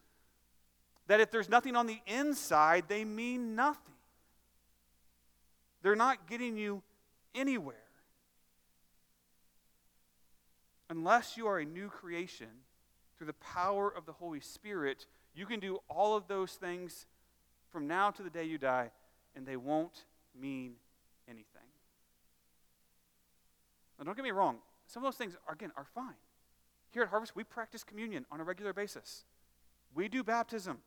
that 1.07 1.19
if 1.19 1.31
there's 1.31 1.49
nothing 1.49 1.75
on 1.75 1.87
the 1.87 1.99
inside, 2.05 2.85
they 2.87 3.05
mean 3.05 3.55
nothing. 3.55 3.93
They're 5.81 5.95
not 5.95 6.29
getting 6.29 6.57
you 6.57 6.83
anywhere. 7.33 7.75
Unless 10.91 11.37
you 11.37 11.47
are 11.47 11.57
a 11.57 11.63
new 11.63 11.87
creation 11.87 12.49
through 13.17 13.27
the 13.27 13.33
power 13.33 13.87
of 13.87 14.05
the 14.05 14.11
Holy 14.11 14.41
Spirit, 14.41 15.05
you 15.33 15.45
can 15.45 15.61
do 15.61 15.79
all 15.89 16.17
of 16.17 16.27
those 16.27 16.51
things 16.55 17.05
from 17.71 17.87
now 17.87 18.11
to 18.11 18.21
the 18.21 18.29
day 18.29 18.43
you 18.43 18.57
die, 18.57 18.91
and 19.33 19.45
they 19.47 19.55
won't 19.55 20.03
mean 20.37 20.73
anything. 21.29 21.45
Now, 23.97 24.03
don't 24.03 24.17
get 24.17 24.25
me 24.25 24.31
wrong. 24.31 24.57
Some 24.85 25.01
of 25.01 25.07
those 25.07 25.15
things, 25.15 25.37
are, 25.47 25.53
again, 25.53 25.71
are 25.77 25.85
fine. 25.95 26.19
Here 26.89 27.03
at 27.03 27.07
Harvest, 27.07 27.37
we 27.37 27.45
practice 27.45 27.85
communion 27.85 28.25
on 28.29 28.41
a 28.41 28.43
regular 28.43 28.73
basis. 28.73 29.23
We 29.95 30.09
do 30.09 30.25
baptism 30.25 30.79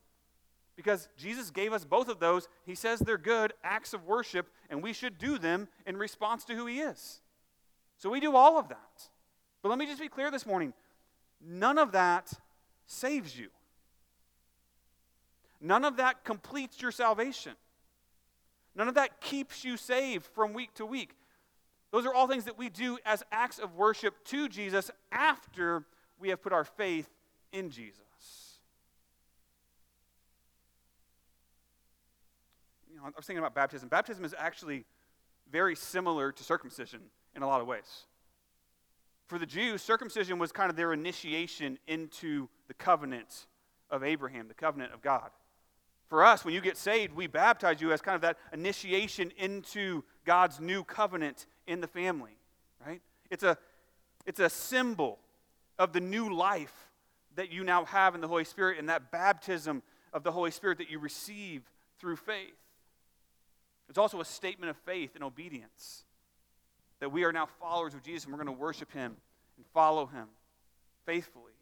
because 0.75 1.09
Jesus 1.17 1.49
gave 1.49 1.73
us 1.73 1.83
both 1.83 2.09
of 2.09 2.19
those. 2.19 2.47
He 2.63 2.75
says 2.75 2.99
they're 2.99 3.17
good 3.17 3.53
acts 3.63 3.91
of 3.95 4.03
worship, 4.03 4.51
and 4.69 4.83
we 4.83 4.93
should 4.93 5.17
do 5.17 5.39
them 5.39 5.67
in 5.87 5.97
response 5.97 6.45
to 6.45 6.55
who 6.55 6.67
He 6.67 6.81
is. 6.81 7.21
So 7.97 8.11
we 8.11 8.19
do 8.19 8.35
all 8.35 8.59
of 8.59 8.69
that. 8.69 9.09
But 9.65 9.69
let 9.69 9.79
me 9.79 9.87
just 9.87 9.99
be 9.99 10.09
clear 10.09 10.29
this 10.29 10.45
morning 10.45 10.73
none 11.43 11.79
of 11.79 11.93
that 11.93 12.31
saves 12.85 13.35
you, 13.35 13.47
none 15.59 15.83
of 15.83 15.97
that 15.97 16.23
completes 16.23 16.83
your 16.83 16.91
salvation, 16.91 17.53
none 18.75 18.87
of 18.87 18.93
that 18.93 19.21
keeps 19.21 19.65
you 19.65 19.75
saved 19.75 20.23
from 20.35 20.53
week 20.53 20.75
to 20.75 20.85
week. 20.85 21.15
Those 21.89 22.05
are 22.05 22.13
all 22.13 22.27
things 22.27 22.43
that 22.43 22.59
we 22.59 22.69
do 22.69 22.99
as 23.07 23.23
acts 23.31 23.57
of 23.57 23.73
worship 23.73 24.23
to 24.25 24.47
Jesus 24.47 24.91
after 25.11 25.83
we 26.19 26.29
have 26.29 26.43
put 26.43 26.53
our 26.53 26.63
faith 26.63 27.09
in 27.51 27.71
Jesus. 27.71 28.59
You 32.87 32.97
know, 32.97 33.05
I 33.05 33.09
was 33.17 33.25
thinking 33.25 33.39
about 33.39 33.55
baptism. 33.55 33.89
Baptism 33.89 34.23
is 34.25 34.35
actually 34.37 34.85
very 35.51 35.75
similar 35.75 36.31
to 36.31 36.43
circumcision 36.43 36.99
in 37.35 37.41
a 37.41 37.47
lot 37.47 37.61
of 37.61 37.67
ways. 37.67 38.05
For 39.27 39.39
the 39.39 39.45
Jews, 39.45 39.81
circumcision 39.81 40.37
was 40.37 40.51
kind 40.51 40.69
of 40.69 40.75
their 40.75 40.93
initiation 40.93 41.79
into 41.87 42.47
the 42.67 42.73
covenant 42.73 43.47
of 43.89 44.03
Abraham, 44.03 44.47
the 44.47 44.53
covenant 44.53 44.93
of 44.93 45.01
God. 45.01 45.29
For 46.07 46.23
us, 46.23 46.45
when 46.45 46.53
you 46.53 46.61
get 46.61 46.77
saved, 46.77 47.15
we 47.15 47.25
baptize 47.25 47.81
you 47.81 47.91
as 47.91 48.01
kind 48.01 48.15
of 48.15 48.21
that 48.21 48.37
initiation 48.53 49.31
into 49.37 50.03
God's 50.25 50.59
new 50.59 50.83
covenant 50.83 51.47
in 51.65 51.81
the 51.81 51.87
family, 51.87 52.37
right? 52.85 53.01
It's 53.31 53.43
a, 53.43 53.57
it's 54.27 54.39
a 54.39 54.49
symbol 54.49 55.17
of 55.79 55.93
the 55.93 55.99
new 55.99 56.33
life 56.33 56.91
that 57.35 57.51
you 57.51 57.63
now 57.63 57.85
have 57.85 58.13
in 58.13 58.21
the 58.21 58.27
Holy 58.27 58.45
Spirit 58.45 58.77
and 58.77 58.89
that 58.89 59.11
baptism 59.11 59.81
of 60.13 60.23
the 60.23 60.31
Holy 60.31 60.51
Spirit 60.51 60.77
that 60.77 60.89
you 60.89 60.99
receive 60.99 61.63
through 61.99 62.15
faith. 62.15 62.53
It's 63.89 63.97
also 63.97 64.21
a 64.21 64.25
statement 64.25 64.69
of 64.69 64.77
faith 64.77 65.15
and 65.15 65.23
obedience 65.23 66.04
that 66.99 67.11
we 67.11 67.23
are 67.23 67.31
now 67.31 67.47
followers 67.59 67.93
of 67.93 68.03
Jesus 68.03 68.25
and 68.25 68.33
we're 68.33 68.43
going 68.43 68.55
to 68.55 68.61
worship 68.61 68.91
him 68.91 69.15
and 69.57 69.65
follow 69.73 70.05
him 70.05 70.27
faithfully. 71.05 71.53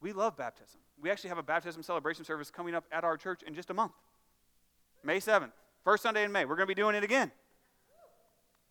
We 0.00 0.12
love 0.12 0.36
baptism. 0.36 0.80
We 1.00 1.10
actually 1.10 1.28
have 1.28 1.38
a 1.38 1.42
baptism 1.42 1.82
celebration 1.82 2.24
service 2.24 2.50
coming 2.50 2.74
up 2.74 2.84
at 2.92 3.04
our 3.04 3.16
church 3.16 3.42
in 3.42 3.54
just 3.54 3.70
a 3.70 3.74
month. 3.74 3.92
May 5.02 5.18
7th. 5.18 5.52
First 5.84 6.02
Sunday 6.02 6.24
in 6.24 6.32
May. 6.32 6.44
We're 6.44 6.56
going 6.56 6.68
to 6.68 6.74
be 6.74 6.80
doing 6.80 6.94
it 6.94 7.04
again. 7.04 7.30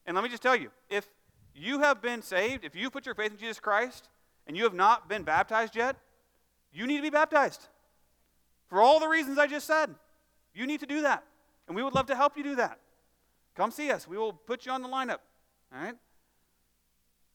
And 0.05 0.15
let 0.15 0.23
me 0.23 0.29
just 0.29 0.43
tell 0.43 0.55
you 0.55 0.69
if 0.89 1.07
you 1.53 1.79
have 1.79 2.01
been 2.01 2.21
saved, 2.21 2.63
if 2.63 2.75
you 2.75 2.89
put 2.89 3.05
your 3.05 3.15
faith 3.15 3.31
in 3.31 3.37
Jesus 3.37 3.59
Christ 3.59 4.09
and 4.45 4.55
you 4.55 4.63
have 4.63 4.73
not 4.73 5.09
been 5.09 5.23
baptized 5.23 5.75
yet, 5.75 5.97
you 6.71 6.87
need 6.87 6.97
to 6.97 7.01
be 7.01 7.09
baptized. 7.09 7.67
For 8.67 8.81
all 8.81 8.99
the 8.99 9.07
reasons 9.07 9.37
I 9.37 9.47
just 9.47 9.65
said, 9.65 9.95
you 10.53 10.67
need 10.67 10.81
to 10.81 10.85
do 10.85 11.01
that. 11.01 11.23
And 11.67 11.75
we 11.75 11.83
would 11.83 11.93
love 11.93 12.07
to 12.07 12.15
help 12.15 12.37
you 12.37 12.43
do 12.43 12.55
that. 12.55 12.79
Come 13.57 13.71
see 13.71 13.91
us. 13.91 14.07
We 14.07 14.17
will 14.17 14.33
put 14.33 14.67
you 14.67 14.71
on 14.71 14.83
the 14.83 14.87
lineup. 14.87 15.17
All 15.73 15.83
right? 15.83 15.95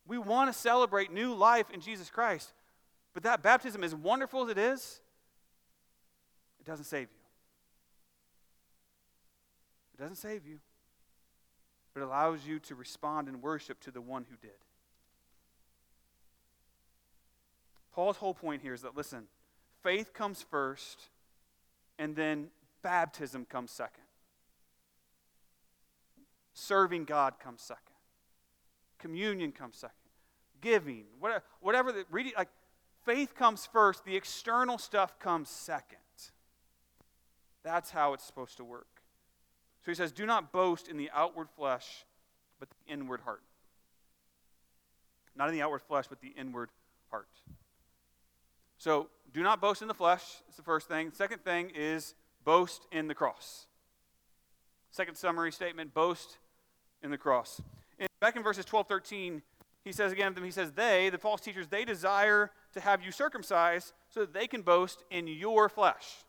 We 0.06 0.18
want 0.18 0.52
to 0.52 0.58
celebrate 0.58 1.12
new 1.12 1.34
life 1.34 1.66
in 1.74 1.80
Jesus 1.80 2.10
Christ. 2.10 2.52
But 3.12 3.24
that 3.24 3.42
baptism, 3.42 3.82
as 3.82 3.92
wonderful 3.92 4.44
as 4.44 4.50
it 4.50 4.56
is, 4.56 5.00
it 6.60 6.66
doesn't 6.66 6.84
save 6.84 7.08
you. 7.10 7.18
It 9.94 10.00
doesn't 10.00 10.16
save 10.16 10.46
you, 10.46 10.60
but 11.92 12.02
it 12.02 12.04
allows 12.04 12.46
you 12.46 12.60
to 12.60 12.76
respond 12.76 13.28
in 13.28 13.40
worship 13.40 13.80
to 13.80 13.90
the 13.90 14.00
one 14.00 14.24
who 14.30 14.36
did. 14.36 14.56
Paul's 17.92 18.16
whole 18.16 18.32
point 18.32 18.62
here 18.62 18.74
is 18.74 18.82
that, 18.82 18.96
listen, 18.96 19.24
faith 19.82 20.14
comes 20.14 20.40
first, 20.40 21.10
and 21.98 22.16
then 22.16 22.48
baptism 22.80 23.44
comes 23.44 23.72
second. 23.72 24.01
Serving 26.54 27.04
God 27.04 27.38
comes 27.38 27.62
second. 27.62 27.82
Communion 28.98 29.52
comes 29.52 29.76
second. 29.76 29.96
Giving, 30.60 31.04
whatever, 31.18 31.42
whatever 31.60 31.92
the, 31.92 32.04
reading, 32.10 32.32
like, 32.36 32.48
faith 33.04 33.34
comes 33.34 33.66
first, 33.66 34.04
the 34.04 34.14
external 34.16 34.78
stuff 34.78 35.18
comes 35.18 35.48
second. 35.48 35.98
That's 37.64 37.90
how 37.90 38.12
it's 38.12 38.24
supposed 38.24 38.56
to 38.58 38.64
work. 38.64 38.86
So 39.84 39.90
he 39.90 39.94
says, 39.94 40.12
Do 40.12 40.26
not 40.26 40.52
boast 40.52 40.88
in 40.88 40.96
the 40.96 41.10
outward 41.12 41.48
flesh, 41.56 42.04
but 42.60 42.68
the 42.70 42.92
inward 42.92 43.20
heart. 43.22 43.42
Not 45.34 45.48
in 45.48 45.54
the 45.54 45.62
outward 45.62 45.82
flesh, 45.82 46.06
but 46.08 46.20
the 46.20 46.32
inward 46.38 46.70
heart. 47.10 47.28
So 48.78 49.08
do 49.32 49.42
not 49.42 49.60
boast 49.60 49.82
in 49.82 49.88
the 49.88 49.94
flesh, 49.94 50.22
is 50.48 50.56
the 50.56 50.62
first 50.62 50.88
thing. 50.88 51.10
Second 51.12 51.44
thing 51.44 51.70
is 51.74 52.14
boast 52.44 52.86
in 52.92 53.08
the 53.08 53.14
cross. 53.14 53.66
Second 54.90 55.16
summary 55.16 55.52
statement 55.52 55.94
boast 55.94 56.38
in 57.02 57.10
the 57.10 57.18
cross. 57.18 57.60
In, 57.98 58.06
back 58.20 58.36
in 58.36 58.42
verses 58.42 58.64
12, 58.64 58.88
13, 58.88 59.42
he 59.84 59.92
says 59.92 60.12
again 60.12 60.28
of 60.28 60.34
them, 60.34 60.44
he 60.44 60.50
says, 60.50 60.72
They, 60.72 61.10
the 61.10 61.18
false 61.18 61.40
teachers, 61.40 61.68
they 61.68 61.84
desire 61.84 62.50
to 62.72 62.80
have 62.80 63.04
you 63.04 63.10
circumcised 63.10 63.92
so 64.08 64.20
that 64.20 64.32
they 64.32 64.46
can 64.46 64.62
boast 64.62 65.04
in 65.10 65.26
your 65.26 65.68
flesh. 65.68 66.24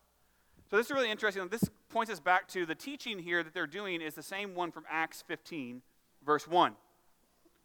So 0.70 0.76
this 0.76 0.86
is 0.86 0.92
really 0.92 1.10
interesting. 1.10 1.46
This 1.48 1.70
points 1.88 2.10
us 2.10 2.20
back 2.20 2.48
to 2.48 2.66
the 2.66 2.74
teaching 2.74 3.18
here 3.18 3.42
that 3.42 3.54
they're 3.54 3.66
doing 3.66 4.00
is 4.00 4.14
the 4.14 4.22
same 4.22 4.54
one 4.54 4.72
from 4.72 4.84
Acts 4.90 5.22
15, 5.26 5.82
verse 6.24 6.48
1, 6.48 6.72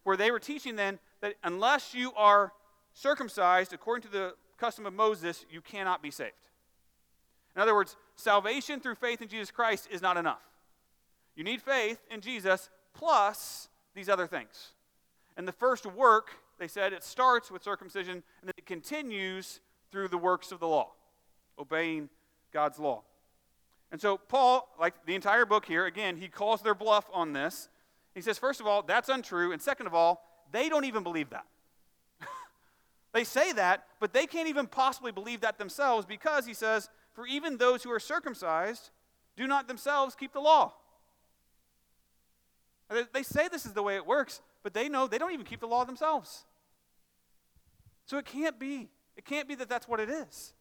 where 0.04 0.16
they 0.16 0.30
were 0.30 0.38
teaching 0.38 0.76
then 0.76 0.98
that 1.20 1.34
unless 1.42 1.94
you 1.94 2.12
are 2.16 2.52
circumcised 2.94 3.72
according 3.72 4.02
to 4.02 4.12
the 4.12 4.34
custom 4.58 4.86
of 4.86 4.92
Moses, 4.92 5.44
you 5.50 5.60
cannot 5.60 6.02
be 6.02 6.10
saved. 6.10 6.34
In 7.56 7.62
other 7.62 7.74
words, 7.74 7.96
salvation 8.14 8.78
through 8.78 8.94
faith 8.94 9.20
in 9.22 9.28
Jesus 9.28 9.50
Christ 9.50 9.88
is 9.90 10.02
not 10.02 10.16
enough. 10.16 10.42
You 11.34 11.42
need 11.42 11.62
faith 11.62 11.98
in 12.10 12.20
Jesus 12.20 12.70
plus 12.94 13.68
these 13.94 14.08
other 14.08 14.26
things. 14.26 14.72
And 15.36 15.46
the 15.46 15.52
first 15.52 15.86
work, 15.86 16.32
they 16.58 16.68
said, 16.68 16.92
it 16.92 17.02
starts 17.02 17.50
with 17.50 17.62
circumcision 17.62 18.22
and 18.40 18.48
then 18.48 18.54
it 18.56 18.66
continues 18.66 19.60
through 19.90 20.08
the 20.08 20.18
works 20.18 20.52
of 20.52 20.60
the 20.60 20.68
law, 20.68 20.92
obeying 21.58 22.08
God's 22.52 22.78
law. 22.78 23.02
And 23.92 24.00
so, 24.00 24.16
Paul, 24.18 24.68
like 24.78 24.94
the 25.06 25.14
entire 25.14 25.44
book 25.44 25.64
here, 25.64 25.86
again, 25.86 26.16
he 26.16 26.28
calls 26.28 26.62
their 26.62 26.74
bluff 26.74 27.06
on 27.12 27.32
this. 27.32 27.68
He 28.14 28.20
says, 28.20 28.38
first 28.38 28.60
of 28.60 28.66
all, 28.66 28.82
that's 28.82 29.08
untrue. 29.08 29.52
And 29.52 29.60
second 29.60 29.86
of 29.86 29.94
all, 29.94 30.22
they 30.52 30.68
don't 30.68 30.84
even 30.84 31.02
believe 31.02 31.30
that. 31.30 31.46
they 33.12 33.24
say 33.24 33.52
that, 33.52 33.86
but 33.98 34.12
they 34.12 34.26
can't 34.26 34.48
even 34.48 34.66
possibly 34.66 35.10
believe 35.10 35.40
that 35.40 35.58
themselves 35.58 36.06
because, 36.06 36.46
he 36.46 36.54
says, 36.54 36.88
for 37.12 37.26
even 37.26 37.56
those 37.56 37.82
who 37.82 37.90
are 37.90 38.00
circumcised 38.00 38.90
do 39.36 39.46
not 39.46 39.68
themselves 39.68 40.14
keep 40.14 40.32
the 40.32 40.40
law. 40.40 40.74
They 43.12 43.22
say 43.22 43.48
this 43.48 43.66
is 43.66 43.72
the 43.72 43.82
way 43.82 43.96
it 43.96 44.06
works, 44.06 44.40
but 44.62 44.74
they 44.74 44.88
know 44.88 45.06
they 45.06 45.18
don't 45.18 45.32
even 45.32 45.46
keep 45.46 45.60
the 45.60 45.68
law 45.68 45.84
themselves. 45.84 46.44
So 48.04 48.18
it 48.18 48.24
can't 48.24 48.58
be. 48.58 48.88
It 49.16 49.24
can't 49.24 49.46
be 49.46 49.54
that 49.56 49.68
that's 49.68 49.86
what 49.86 50.00
it 50.00 50.08
is. 50.08 50.54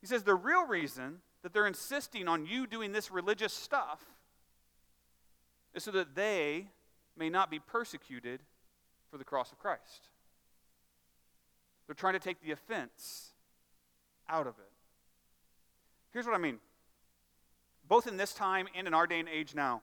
He 0.00 0.06
says 0.06 0.22
the 0.22 0.34
real 0.34 0.66
reason 0.66 1.18
that 1.42 1.52
they're 1.52 1.66
insisting 1.66 2.26
on 2.26 2.46
you 2.46 2.66
doing 2.66 2.92
this 2.92 3.10
religious 3.10 3.52
stuff 3.52 4.02
is 5.74 5.84
so 5.84 5.90
that 5.92 6.14
they 6.14 6.68
may 7.16 7.30
not 7.30 7.50
be 7.50 7.58
persecuted 7.58 8.40
for 9.10 9.18
the 9.18 9.24
cross 9.24 9.52
of 9.52 9.58
Christ. 9.58 10.08
They're 11.86 11.94
trying 11.94 12.14
to 12.14 12.18
take 12.18 12.42
the 12.42 12.50
offense 12.50 13.34
out 14.28 14.46
of 14.46 14.54
it. 14.58 14.72
Here's 16.12 16.26
what 16.26 16.34
I 16.34 16.38
mean 16.38 16.58
both 17.86 18.06
in 18.06 18.16
this 18.16 18.32
time 18.32 18.66
and 18.74 18.86
in 18.86 18.94
our 18.94 19.06
day 19.06 19.20
and 19.20 19.28
age 19.28 19.54
now, 19.54 19.82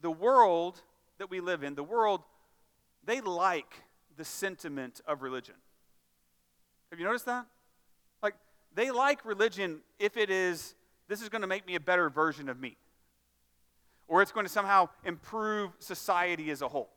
the 0.00 0.10
world 0.10 0.80
that 1.18 1.30
we 1.30 1.40
live 1.40 1.62
in, 1.62 1.74
the 1.74 1.82
world, 1.82 2.22
they 3.04 3.20
like 3.20 3.82
the 4.16 4.24
sentiment 4.24 5.00
of 5.06 5.22
religion. 5.22 5.54
Have 6.90 6.98
you 6.98 7.04
noticed 7.04 7.26
that? 7.26 7.46
Like, 8.22 8.34
they 8.74 8.90
like 8.90 9.24
religion 9.24 9.80
if 9.98 10.16
it 10.16 10.30
is, 10.30 10.74
this 11.08 11.22
is 11.22 11.28
going 11.28 11.42
to 11.42 11.48
make 11.48 11.66
me 11.66 11.74
a 11.74 11.80
better 11.80 12.10
version 12.10 12.48
of 12.48 12.58
me. 12.58 12.76
Or 14.06 14.22
it's 14.22 14.32
going 14.32 14.46
to 14.46 14.52
somehow 14.52 14.88
improve 15.04 15.70
society 15.78 16.50
as 16.50 16.62
a 16.62 16.68
whole. 16.68 16.90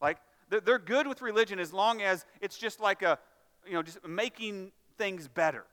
Like, 0.00 0.18
they're 0.48 0.78
good 0.78 1.06
with 1.06 1.22
religion 1.22 1.58
as 1.58 1.72
long 1.72 2.02
as 2.02 2.24
it's 2.40 2.58
just 2.58 2.78
like 2.78 3.02
a, 3.02 3.18
you 3.66 3.72
know, 3.72 3.82
just 3.82 4.06
making 4.06 4.70
things 4.98 5.26
better. 5.26 5.64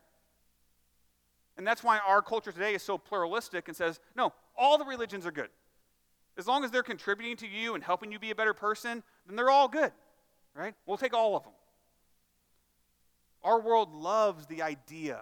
And 1.58 1.68
that's 1.68 1.84
why 1.84 2.00
our 2.00 2.22
culture 2.22 2.52
today 2.52 2.74
is 2.74 2.82
so 2.82 2.98
pluralistic 2.98 3.68
and 3.68 3.78
says, 3.78 4.00
no, 4.16 4.34
all 4.58 4.78
the 4.78 4.86
religions 4.86 5.26
are 5.26 5.32
good. 5.32 5.50
As 6.38 6.48
long 6.48 6.64
as 6.64 6.72
they're 6.72 6.84
contributing 6.84 7.36
to 7.38 7.48
you 7.48 7.76
and 7.76 7.84
helping 7.84 8.12
you 8.12 8.20
be 8.20 8.32
a 8.32 8.36
better 8.36 8.54
person, 8.54 9.04
then 9.28 9.36
they're 9.36 9.50
all 9.50 9.68
good, 9.68 9.92
right? 10.56 10.74
We'll 10.86 10.98
take 10.98 11.14
all 11.14 11.36
of 11.36 11.44
them. 11.44 11.54
Our 13.44 13.60
world 13.60 13.94
loves 13.94 14.46
the 14.46 14.62
idea 14.62 15.22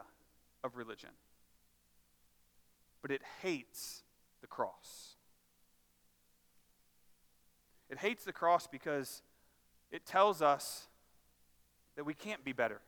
of 0.63 0.75
religion, 0.75 1.09
but 3.01 3.11
it 3.11 3.21
hates 3.41 4.03
the 4.41 4.47
cross. 4.47 5.15
It 7.89 7.97
hates 7.97 8.23
the 8.23 8.33
cross 8.33 8.67
because 8.67 9.21
it 9.91 10.05
tells 10.05 10.41
us 10.41 10.87
that 11.95 12.05
we 12.05 12.13
can't 12.13 12.43
be 12.43 12.53
better. 12.53 12.81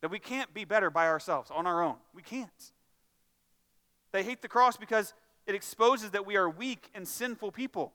That 0.00 0.10
we 0.10 0.18
can't 0.18 0.52
be 0.54 0.64
better 0.64 0.90
by 0.90 1.08
ourselves, 1.08 1.50
on 1.50 1.66
our 1.66 1.82
own. 1.82 1.96
We 2.14 2.22
can't. 2.22 2.72
They 4.12 4.22
hate 4.22 4.42
the 4.42 4.48
cross 4.48 4.76
because 4.76 5.14
it 5.46 5.54
exposes 5.54 6.10
that 6.10 6.26
we 6.26 6.36
are 6.36 6.48
weak 6.48 6.90
and 6.94 7.06
sinful 7.06 7.52
people. 7.52 7.92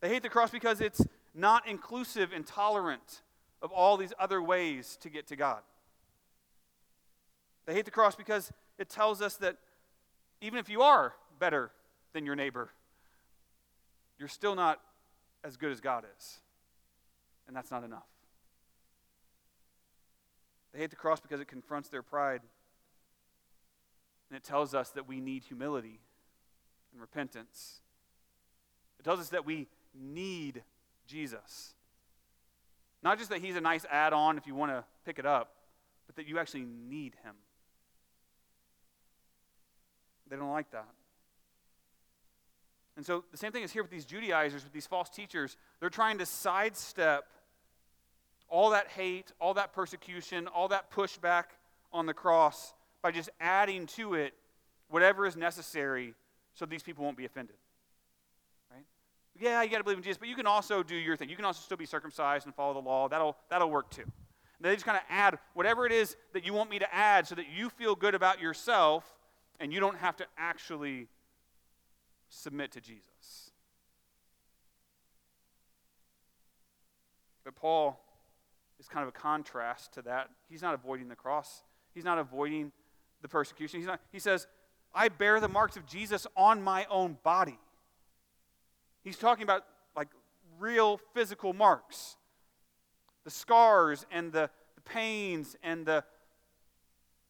They 0.00 0.08
hate 0.08 0.22
the 0.22 0.28
cross 0.28 0.50
because 0.50 0.80
it's 0.80 1.04
not 1.34 1.66
inclusive 1.68 2.32
and 2.32 2.46
tolerant 2.46 3.22
of 3.62 3.72
all 3.72 3.96
these 3.96 4.12
other 4.18 4.40
ways 4.40 4.96
to 5.02 5.10
get 5.10 5.26
to 5.28 5.36
God. 5.36 5.60
They 7.66 7.74
hate 7.74 7.84
the 7.84 7.90
cross 7.90 8.14
because 8.14 8.52
it 8.78 8.88
tells 8.88 9.20
us 9.20 9.36
that 9.36 9.56
even 10.40 10.58
if 10.58 10.68
you 10.68 10.82
are 10.82 11.14
better 11.38 11.70
than 12.12 12.24
your 12.24 12.36
neighbor, 12.36 12.70
you're 14.18 14.28
still 14.28 14.54
not 14.54 14.80
as 15.44 15.56
good 15.56 15.72
as 15.72 15.80
God 15.80 16.04
is. 16.16 16.38
And 17.46 17.56
that's 17.56 17.70
not 17.70 17.84
enough. 17.84 18.06
They 20.72 20.78
hate 20.80 20.90
the 20.90 20.96
cross 20.96 21.20
because 21.20 21.40
it 21.40 21.48
confronts 21.48 21.88
their 21.88 22.02
pride. 22.02 22.42
And 24.30 24.36
it 24.36 24.44
tells 24.44 24.74
us 24.74 24.90
that 24.90 25.06
we 25.08 25.20
need 25.20 25.44
humility 25.44 26.00
and 26.92 27.00
repentance. 27.00 27.80
It 28.98 29.04
tells 29.04 29.20
us 29.20 29.28
that 29.28 29.46
we 29.46 29.68
need 29.94 30.62
Jesus. 31.06 31.74
Not 33.02 33.18
just 33.18 33.30
that 33.30 33.40
he's 33.40 33.56
a 33.56 33.60
nice 33.60 33.84
add 33.90 34.12
on 34.12 34.36
if 34.36 34.46
you 34.46 34.54
want 34.54 34.72
to 34.72 34.84
pick 35.04 35.18
it 35.18 35.26
up, 35.26 35.52
but 36.06 36.16
that 36.16 36.26
you 36.26 36.38
actually 36.38 36.64
need 36.64 37.14
him. 37.22 37.34
They 40.28 40.36
don't 40.36 40.50
like 40.50 40.70
that. 40.72 40.88
And 42.96 43.04
so 43.04 43.24
the 43.30 43.36
same 43.36 43.52
thing 43.52 43.62
is 43.62 43.70
here 43.70 43.82
with 43.82 43.90
these 43.90 44.06
Judaizers, 44.06 44.64
with 44.64 44.72
these 44.72 44.86
false 44.86 45.10
teachers. 45.10 45.56
They're 45.80 45.90
trying 45.90 46.18
to 46.18 46.26
sidestep 46.26 47.26
all 48.48 48.70
that 48.70 48.88
hate, 48.88 49.32
all 49.38 49.54
that 49.54 49.72
persecution, 49.72 50.48
all 50.48 50.68
that 50.68 50.90
pushback 50.90 51.44
on 51.92 52.06
the 52.06 52.14
cross 52.14 52.74
by 53.06 53.12
just 53.12 53.30
adding 53.38 53.86
to 53.86 54.14
it 54.14 54.34
whatever 54.88 55.26
is 55.26 55.36
necessary 55.36 56.12
so 56.54 56.66
these 56.66 56.82
people 56.82 57.04
won't 57.04 57.16
be 57.16 57.24
offended. 57.24 57.54
Right? 58.68 58.82
Yeah, 59.38 59.62
you 59.62 59.70
got 59.70 59.78
to 59.78 59.84
believe 59.84 59.98
in 59.98 60.02
Jesus, 60.02 60.18
but 60.18 60.26
you 60.26 60.34
can 60.34 60.48
also 60.48 60.82
do 60.82 60.96
your 60.96 61.16
thing. 61.16 61.28
You 61.28 61.36
can 61.36 61.44
also 61.44 61.60
still 61.60 61.76
be 61.76 61.86
circumcised 61.86 62.46
and 62.46 62.54
follow 62.56 62.74
the 62.74 62.80
law. 62.80 63.06
That'll, 63.06 63.36
that'll 63.48 63.70
work 63.70 63.90
too. 63.90 64.02
And 64.02 64.12
they 64.60 64.74
just 64.74 64.84
kind 64.84 64.96
of 64.96 65.04
add 65.08 65.38
whatever 65.54 65.86
it 65.86 65.92
is 65.92 66.16
that 66.32 66.44
you 66.44 66.52
want 66.52 66.68
me 66.68 66.80
to 66.80 66.92
add 66.92 67.28
so 67.28 67.36
that 67.36 67.46
you 67.56 67.70
feel 67.70 67.94
good 67.94 68.16
about 68.16 68.40
yourself 68.40 69.04
and 69.60 69.72
you 69.72 69.78
don't 69.78 69.98
have 69.98 70.16
to 70.16 70.26
actually 70.36 71.06
submit 72.28 72.72
to 72.72 72.80
Jesus. 72.80 73.52
But 77.44 77.54
Paul 77.54 78.00
is 78.80 78.88
kind 78.88 79.04
of 79.04 79.10
a 79.10 79.16
contrast 79.16 79.92
to 79.92 80.02
that. 80.02 80.28
He's 80.48 80.62
not 80.62 80.74
avoiding 80.74 81.08
the 81.08 81.14
cross, 81.14 81.62
he's 81.94 82.04
not 82.04 82.18
avoiding 82.18 82.72
the 83.22 83.28
persecution. 83.28 83.80
He's 83.80 83.86
not, 83.86 84.00
he 84.12 84.18
says, 84.18 84.46
I 84.94 85.08
bear 85.08 85.40
the 85.40 85.48
marks 85.48 85.76
of 85.76 85.86
Jesus 85.86 86.26
on 86.36 86.62
my 86.62 86.86
own 86.90 87.18
body. 87.22 87.58
He's 89.02 89.18
talking 89.18 89.44
about 89.44 89.64
like 89.96 90.08
real 90.58 91.00
physical 91.14 91.52
marks 91.52 92.16
the 93.26 93.30
scars 93.30 94.06
and 94.12 94.32
the, 94.32 94.48
the 94.76 94.80
pains 94.82 95.56
and 95.64 95.84
the, 95.84 96.04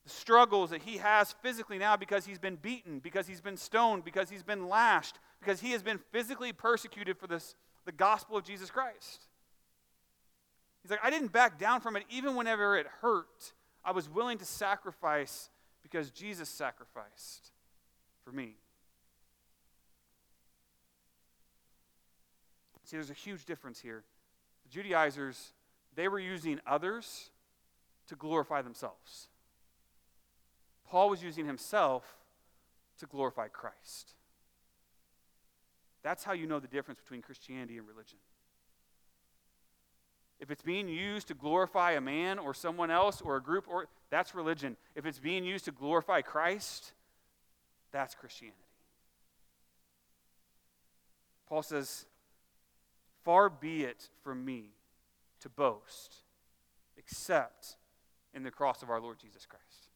the 0.04 0.10
struggles 0.10 0.68
that 0.68 0.82
he 0.82 0.98
has 0.98 1.34
physically 1.42 1.78
now 1.78 1.96
because 1.96 2.26
he's 2.26 2.38
been 2.38 2.56
beaten, 2.56 2.98
because 2.98 3.26
he's 3.26 3.40
been 3.40 3.56
stoned, 3.56 4.04
because 4.04 4.28
he's 4.28 4.42
been 4.42 4.68
lashed, 4.68 5.18
because 5.40 5.58
he 5.58 5.70
has 5.70 5.82
been 5.82 5.98
physically 6.12 6.52
persecuted 6.52 7.16
for 7.16 7.26
this, 7.26 7.56
the 7.86 7.92
gospel 7.92 8.36
of 8.36 8.44
Jesus 8.44 8.70
Christ. 8.70 9.24
He's 10.82 10.90
like, 10.90 11.00
I 11.02 11.08
didn't 11.08 11.32
back 11.32 11.58
down 11.58 11.80
from 11.80 11.96
it 11.96 12.04
even 12.10 12.36
whenever 12.36 12.76
it 12.76 12.86
hurt. 13.00 13.54
I 13.82 13.92
was 13.92 14.06
willing 14.06 14.36
to 14.36 14.44
sacrifice 14.44 15.48
because 15.96 16.10
Jesus 16.10 16.50
sacrificed 16.50 17.52
for 18.22 18.30
me. 18.30 18.56
See, 22.84 22.98
there's 22.98 23.08
a 23.08 23.14
huge 23.14 23.46
difference 23.46 23.80
here. 23.80 24.04
The 24.64 24.68
Judaizers, 24.68 25.54
they 25.94 26.06
were 26.08 26.18
using 26.18 26.60
others 26.66 27.30
to 28.08 28.14
glorify 28.14 28.60
themselves. 28.60 29.28
Paul 30.86 31.08
was 31.08 31.22
using 31.22 31.46
himself 31.46 32.04
to 32.98 33.06
glorify 33.06 33.48
Christ. 33.48 34.12
That's 36.02 36.24
how 36.24 36.34
you 36.34 36.46
know 36.46 36.60
the 36.60 36.68
difference 36.68 37.00
between 37.00 37.22
Christianity 37.22 37.78
and 37.78 37.88
religion. 37.88 38.18
If 40.40 40.50
it's 40.50 40.62
being 40.62 40.88
used 40.88 41.28
to 41.28 41.34
glorify 41.34 41.92
a 41.92 42.00
man 42.00 42.38
or 42.38 42.52
someone 42.52 42.90
else 42.90 43.20
or 43.20 43.36
a 43.36 43.42
group, 43.42 43.66
or 43.68 43.88
that's 44.10 44.34
religion. 44.34 44.76
If 44.94 45.06
it's 45.06 45.18
being 45.18 45.44
used 45.44 45.64
to 45.64 45.72
glorify 45.72 46.20
Christ, 46.22 46.92
that's 47.90 48.14
Christianity. 48.14 48.58
Paul 51.48 51.62
says, 51.62 52.06
Far 53.24 53.48
be 53.48 53.84
it 53.84 54.08
from 54.22 54.44
me 54.44 54.70
to 55.40 55.48
boast 55.48 56.16
except 56.96 57.76
in 58.34 58.42
the 58.42 58.50
cross 58.50 58.82
of 58.82 58.90
our 58.90 59.00
Lord 59.00 59.18
Jesus 59.18 59.46
Christ. 59.46 59.90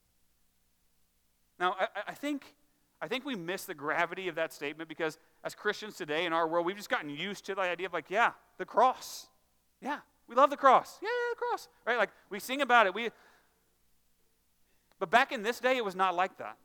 Now, 1.59 1.77
I, 1.79 1.87
I, 2.09 2.15
think, 2.15 2.55
I 3.01 3.09
think 3.09 3.25
we 3.25 3.37
miss 3.37 3.65
the 3.65 3.75
gravity 3.75 4.29
of 4.29 4.35
that 4.37 4.53
statement 4.53 4.89
because 4.89 5.19
as 5.45 5.55
Christians 5.55 5.97
today 5.97 6.25
in 6.25 6.33
our 6.33 6.49
world, 6.49 6.67
we've 6.67 6.77
just 6.77 6.89
gotten 6.89 7.11
used 7.11 7.45
to 7.47 7.55
the 7.55 7.61
idea 7.61 7.87
of 7.87 7.93
like, 7.93 8.11
yeah, 8.11 8.33
the 8.59 8.65
cross. 8.65 9.29
Yeah, 9.81 9.99
we 10.31 10.37
love 10.37 10.49
the 10.49 10.57
cross. 10.57 10.99
Yeah, 11.03 11.09
the 11.35 11.37
cross. 11.37 11.69
Right? 11.85 11.99
Like 11.99 12.11
we 12.31 12.41
sing 12.41 12.63
about 12.63 12.87
it. 12.87 12.95
We 12.95 13.11
But 14.99 15.11
back 15.11 15.33
in 15.33 15.43
this 15.43 15.61
day 15.61 15.77
it 15.77 15.85
was 15.85 15.97
not 15.97 16.15
like 16.15 16.39
that. 16.39 16.57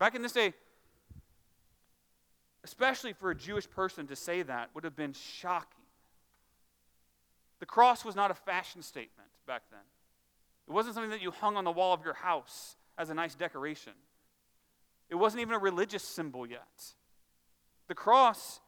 Back 0.00 0.16
in 0.16 0.22
this 0.22 0.32
day 0.32 0.54
especially 2.64 3.12
for 3.12 3.30
a 3.30 3.34
Jewish 3.34 3.68
person 3.68 4.06
to 4.06 4.16
say 4.16 4.42
that 4.42 4.70
would 4.74 4.84
have 4.84 4.96
been 4.96 5.12
shocking. 5.12 5.84
The 7.60 7.66
cross 7.66 8.04
was 8.04 8.16
not 8.16 8.30
a 8.30 8.34
fashion 8.34 8.82
statement 8.82 9.28
back 9.46 9.62
then. 9.70 9.80
It 10.66 10.72
wasn't 10.72 10.94
something 10.94 11.10
that 11.10 11.20
you 11.20 11.30
hung 11.30 11.56
on 11.56 11.64
the 11.64 11.70
wall 11.70 11.92
of 11.92 12.02
your 12.04 12.14
house 12.14 12.76
as 12.96 13.10
a 13.10 13.14
nice 13.14 13.34
decoration. 13.34 13.92
It 15.10 15.16
wasn't 15.16 15.42
even 15.42 15.54
a 15.54 15.58
religious 15.58 16.02
symbol 16.02 16.46
yet. 16.46 16.94
The 17.86 17.94
cross 17.94 18.60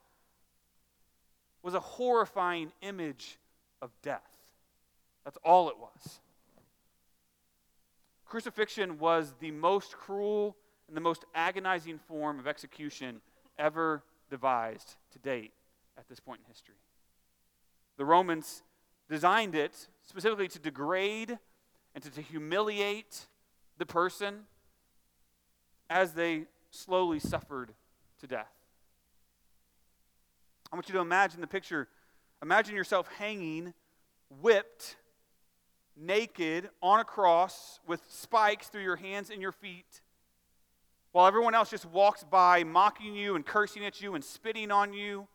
was 1.62 1.72
a 1.72 1.80
horrifying 1.80 2.72
image 2.82 3.38
of 3.82 3.90
death. 4.02 4.30
That's 5.24 5.38
all 5.44 5.68
it 5.68 5.78
was. 5.78 6.20
Crucifixion 8.24 8.98
was 8.98 9.34
the 9.40 9.50
most 9.50 9.96
cruel 9.96 10.56
and 10.88 10.96
the 10.96 11.00
most 11.00 11.24
agonizing 11.34 11.98
form 11.98 12.38
of 12.38 12.46
execution 12.46 13.20
ever 13.58 14.02
devised 14.30 14.96
to 15.12 15.18
date 15.18 15.52
at 15.98 16.08
this 16.08 16.20
point 16.20 16.40
in 16.44 16.52
history. 16.52 16.74
The 17.96 18.04
Romans 18.04 18.62
designed 19.08 19.54
it 19.54 19.88
specifically 20.04 20.48
to 20.48 20.58
degrade 20.58 21.38
and 21.94 22.04
to, 22.04 22.10
to 22.10 22.20
humiliate 22.20 23.26
the 23.78 23.86
person 23.86 24.40
as 25.88 26.12
they 26.12 26.46
slowly 26.70 27.18
suffered 27.18 27.72
to 28.20 28.26
death. 28.26 28.52
I 30.72 30.76
want 30.76 30.88
you 30.88 30.94
to 30.94 31.00
imagine 31.00 31.40
the 31.40 31.46
picture. 31.46 31.88
Imagine 32.42 32.76
yourself 32.76 33.08
hanging, 33.18 33.74
whipped, 34.40 34.96
naked 35.96 36.68
on 36.82 37.00
a 37.00 37.04
cross 37.04 37.80
with 37.86 38.00
spikes 38.08 38.68
through 38.68 38.82
your 38.82 38.96
hands 38.96 39.30
and 39.30 39.40
your 39.40 39.52
feet, 39.52 40.02
while 41.12 41.26
everyone 41.26 41.54
else 41.54 41.70
just 41.70 41.86
walks 41.86 42.24
by, 42.24 42.62
mocking 42.64 43.14
you 43.14 43.36
and 43.36 43.46
cursing 43.46 43.84
at 43.84 44.00
you 44.00 44.14
and 44.14 44.22
spitting 44.22 44.70
on 44.70 44.92
you. 44.92 45.28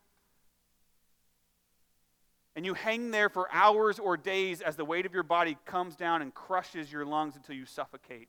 and 2.55 2.65
you 2.65 2.73
hang 2.73 3.11
there 3.11 3.29
for 3.29 3.47
hours 3.51 3.97
or 3.97 4.17
days 4.17 4.61
as 4.61 4.75
the 4.75 4.85
weight 4.85 5.05
of 5.05 5.13
your 5.13 5.23
body 5.23 5.57
comes 5.65 5.95
down 5.95 6.21
and 6.21 6.33
crushes 6.33 6.91
your 6.91 7.05
lungs 7.05 7.35
until 7.35 7.55
you 7.55 7.65
suffocate 7.65 8.27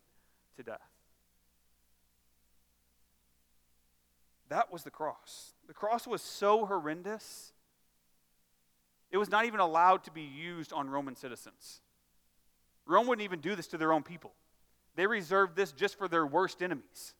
to 0.55 0.63
death. 0.63 0.79
That 4.49 4.71
was 4.71 4.83
the 4.83 4.91
cross. 4.91 5.53
The 5.67 5.73
cross 5.73 6.05
was 6.05 6.21
so 6.21 6.65
horrendous, 6.65 7.52
it 9.13 9.17
was 9.17 9.29
not 9.29 9.45
even 9.45 9.59
allowed 9.59 10.03
to 10.05 10.11
be 10.11 10.23
used 10.23 10.73
on 10.73 10.89
Roman 10.89 11.15
citizens. 11.15 11.81
Rome 12.87 13.05
wouldn't 13.05 13.23
even 13.23 13.39
do 13.39 13.55
this 13.55 13.67
to 13.67 13.77
their 13.77 13.93
own 13.93 14.03
people, 14.03 14.33
they 14.95 15.07
reserved 15.07 15.55
this 15.55 15.71
just 15.71 15.97
for 15.97 16.09
their 16.09 16.25
worst 16.25 16.61
enemies. 16.61 17.13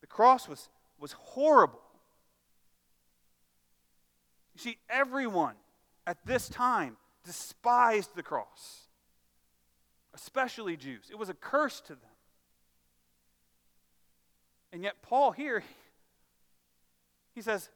The 0.00 0.06
cross 0.06 0.48
was, 0.48 0.68
was 0.98 1.12
horrible. 1.12 1.80
You 4.54 4.60
see, 4.60 4.76
everyone 4.88 5.54
at 6.06 6.18
this 6.26 6.48
time 6.48 6.96
despised 7.24 8.10
the 8.14 8.22
cross, 8.22 8.88
especially 10.14 10.76
Jews. 10.76 11.08
It 11.10 11.18
was 11.18 11.28
a 11.28 11.34
curse 11.34 11.80
to 11.82 11.94
them. 11.94 12.10
And 14.72 14.82
yet, 14.82 15.02
Paul 15.02 15.32
here, 15.32 15.62
he 17.34 17.40
says, 17.42 17.70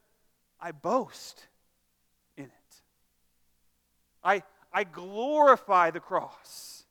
I 0.60 0.72
boast. 0.72 1.46
I, 4.28 4.42
I 4.74 4.84
glorify 4.84 5.90
the 5.90 6.00
cross. 6.00 6.84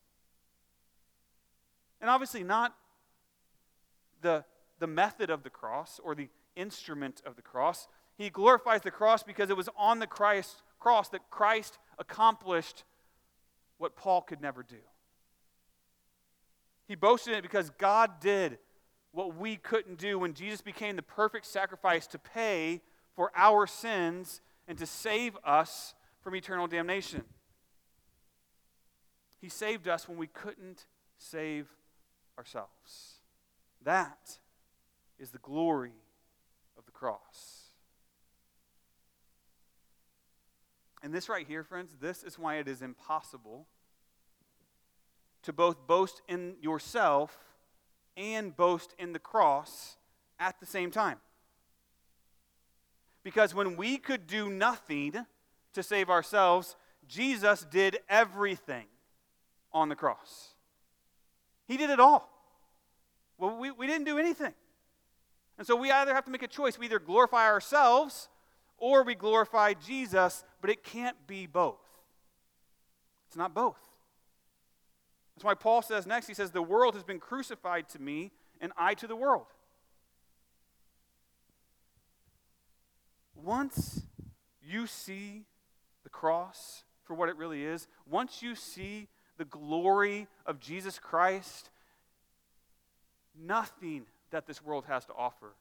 And 2.02 2.10
obviously, 2.10 2.44
not 2.44 2.76
the, 4.22 4.44
the 4.80 4.88
method 4.88 5.30
of 5.30 5.44
the 5.44 5.52
cross 5.52 6.00
or 6.04 6.16
the 6.16 6.30
instrument 6.56 7.22
of 7.28 7.36
the 7.36 7.44
cross, 7.44 7.88
he 8.18 8.32
glorifies 8.32 8.82
the 8.82 8.90
cross 8.90 9.22
because 9.22 9.52
it 9.52 9.58
was 9.58 9.70
on 9.78 10.00
the 10.00 10.08
Christ, 10.08 10.64
cross 10.80 11.10
that 11.10 11.30
Christ 11.30 11.78
accomplished 12.00 12.84
what 13.78 13.96
Paul 13.96 14.24
could 14.24 14.42
never 14.42 14.64
do. 14.64 14.78
He 16.88 16.96
boasted 16.96 17.34
in 17.34 17.40
it 17.40 17.44
because 17.44 17.70
God 17.78 18.20
did 18.20 18.58
what 19.12 19.36
we 19.36 19.58
couldn't 19.58 20.00
do 20.00 20.18
when 20.18 20.34
Jesus 20.34 20.62
became 20.62 20.96
the 20.96 21.04
perfect 21.04 21.46
sacrifice 21.46 22.08
to 22.08 22.18
pay 22.18 22.82
for 23.16 23.32
our 23.36 23.68
sins 23.68 24.42
and 24.68 24.76
to 24.80 24.88
save 24.88 25.38
us 25.44 25.94
from 26.28 26.36
eternal 26.36 26.68
damnation. 26.68 27.24
He 29.40 29.48
saved 29.48 29.88
us 29.88 30.10
when 30.10 30.18
we 30.18 30.28
couldn't 30.28 30.86
save 31.18 31.70
ourselves. 32.38 33.22
That 33.86 34.38
is 35.18 35.30
the 35.30 35.38
glory 35.38 35.94
of 36.78 36.86
the 36.86 36.92
cross. 36.92 37.70
And 41.02 41.14
this 41.14 41.30
right 41.30 41.48
here, 41.48 41.64
friends, 41.64 41.96
this 42.02 42.24
is 42.24 42.38
why 42.38 42.56
it 42.56 42.68
is 42.68 42.82
impossible 42.82 43.66
to 45.44 45.54
both 45.54 45.88
boast 45.88 46.22
in 46.28 46.56
yourself 46.62 47.38
and 48.18 48.54
boast 48.54 48.94
in 49.00 49.14
the 49.14 49.20
cross 49.20 49.96
at 50.42 50.60
the 50.60 50.66
same 50.66 50.92
time. 50.92 51.20
Because 53.24 53.56
when 53.56 53.78
we 53.78 53.98
could 53.98 54.28
do 54.28 54.50
nothing 54.50 55.26
to 55.78 55.84
save 55.84 56.10
ourselves, 56.10 56.76
Jesus 57.08 57.66
did 57.70 58.00
everything 58.10 58.86
on 59.72 59.90
the 59.90 59.96
cross. 59.96 60.56
He 61.68 61.78
did 61.78 61.90
it 61.90 62.00
all. 62.00 62.30
Well, 63.38 63.58
we, 63.58 63.72
we 63.72 63.88
didn't 63.88 64.06
do 64.06 64.18
anything. 64.18 64.54
And 65.58 65.66
so 65.66 65.76
we 65.76 65.92
either 65.92 66.14
have 66.14 66.26
to 66.26 66.32
make 66.32 66.44
a 66.44 66.48
choice. 66.48 66.78
We 66.78 66.86
either 66.86 67.00
glorify 67.00 67.46
ourselves 67.46 68.28
or 68.78 69.04
we 69.04 69.16
glorify 69.16 69.74
Jesus, 69.74 70.44
but 70.62 70.70
it 70.70 70.84
can't 70.84 71.16
be 71.28 71.46
both. 71.46 71.80
It's 73.28 73.38
not 73.38 73.54
both. 73.54 73.80
That's 75.36 75.46
why 75.46 75.54
Paul 75.54 75.84
says 75.84 76.08
next, 76.08 76.28
he 76.28 76.34
says, 76.34 76.52
The 76.52 76.62
world 76.62 76.96
has 76.96 77.04
been 77.04 77.20
crucified 77.20 77.88
to 77.90 78.02
me, 78.02 78.32
and 78.60 78.72
I 78.78 78.96
to 78.96 79.06
the 79.06 79.16
world. 79.16 79.46
Once 83.36 84.02
you 84.64 84.88
see 84.88 85.46
the 86.08 86.12
cross 86.12 86.86
for 87.04 87.16
what 87.16 87.28
it 87.28 87.36
really 87.36 87.66
is, 87.66 87.86
once 88.10 88.42
you 88.42 88.56
see 88.56 89.10
the 89.38 89.44
glory 89.44 90.26
of 90.46 90.58
Jesus 90.58 90.98
Christ, 91.00 91.70
nothing 93.38 94.06
that 94.32 94.48
this 94.48 94.64
world 94.64 94.86
has 94.88 95.04
to 95.04 95.14
offer 95.14 95.52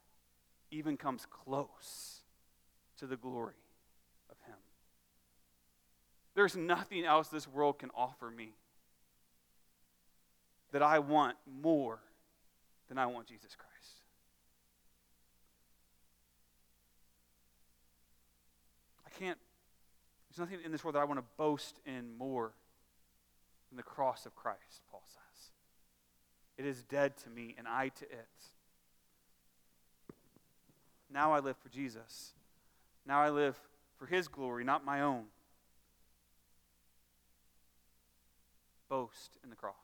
even 0.71 0.97
comes 0.97 1.27
close 1.29 2.21
to 2.99 3.09
the 3.09 3.17
glory 3.17 3.59
of 4.31 4.37
Him. 4.47 4.55
There's 6.37 6.55
nothing 6.57 7.05
else 7.05 7.27
this 7.27 7.49
world 7.49 7.81
can 7.81 7.91
offer 7.93 8.31
me 8.31 8.51
that 10.71 10.81
I 10.81 11.01
want 11.01 11.37
more 11.61 11.99
than 12.89 12.99
I 12.99 13.07
want 13.07 13.27
Jesus 13.27 13.57
Christ. 13.57 14.01
I 19.05 19.19
can't, 19.19 19.39
there's 20.37 20.51
nothing 20.51 20.65
in 20.65 20.73
this 20.73 20.85
world 20.85 20.97
that 20.97 21.01
I 21.01 21.05
want 21.05 21.19
to 21.19 21.25
boast 21.39 21.81
in 21.87 22.17
more 22.19 22.53
than 23.71 23.77
the 23.77 23.83
cross 23.83 24.27
of 24.27 24.35
Christ, 24.35 24.83
Paul 24.91 25.03
says. 25.07 25.51
It 26.59 26.67
is 26.67 26.83
dead 26.83 27.17
to 27.19 27.31
me, 27.31 27.55
and 27.57 27.67
I 27.67 27.89
to 27.89 28.05
it. 28.05 28.29
Now 31.11 31.33
I 31.33 31.39
live 31.39 31.57
for 31.57 31.69
Jesus. 31.69 32.33
Now 33.07 33.21
I 33.21 33.31
live 33.31 33.57
for 33.99 34.07
his 34.07 34.29
glory, 34.29 34.65
not 34.65 34.85
my 34.85 35.01
own. 35.01 35.25
Boast 38.89 39.39
in 39.43 39.51
the 39.51 39.57
cross. 39.57 39.75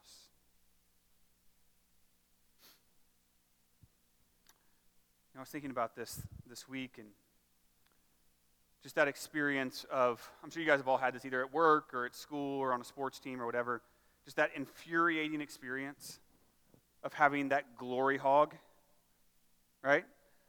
You 5.33 5.37
know, 5.37 5.39
I 5.39 5.43
was 5.43 5.49
thinking 5.49 5.71
about 5.71 5.95
this 5.95 6.21
this 6.47 6.69
week 6.69 6.97
and 6.99 7.07
just 8.83 8.95
that 8.95 9.07
experience 9.07 9.85
of, 9.89 10.29
I'm 10.43 10.51
sure 10.51 10.61
you 10.61 10.67
guys 10.67 10.79
have 10.79 10.87
all 10.89 10.97
had 10.97 11.15
this 11.15 11.23
either 11.23 11.41
at 11.41 11.53
work 11.53 11.93
or 11.93 12.05
at 12.05 12.13
school 12.13 12.59
or 12.59 12.73
on 12.73 12.81
a 12.81 12.83
sports 12.83 13.17
team 13.17 13.41
or 13.41 13.45
whatever, 13.45 13.81
just 14.25 14.35
that 14.35 14.51
infuriating 14.55 15.39
experience 15.41 16.19
of 17.01 17.13
having 17.13 17.49
that 17.49 17.77
glory 17.77 18.17
hog, 18.17 18.53
right? 19.81 20.03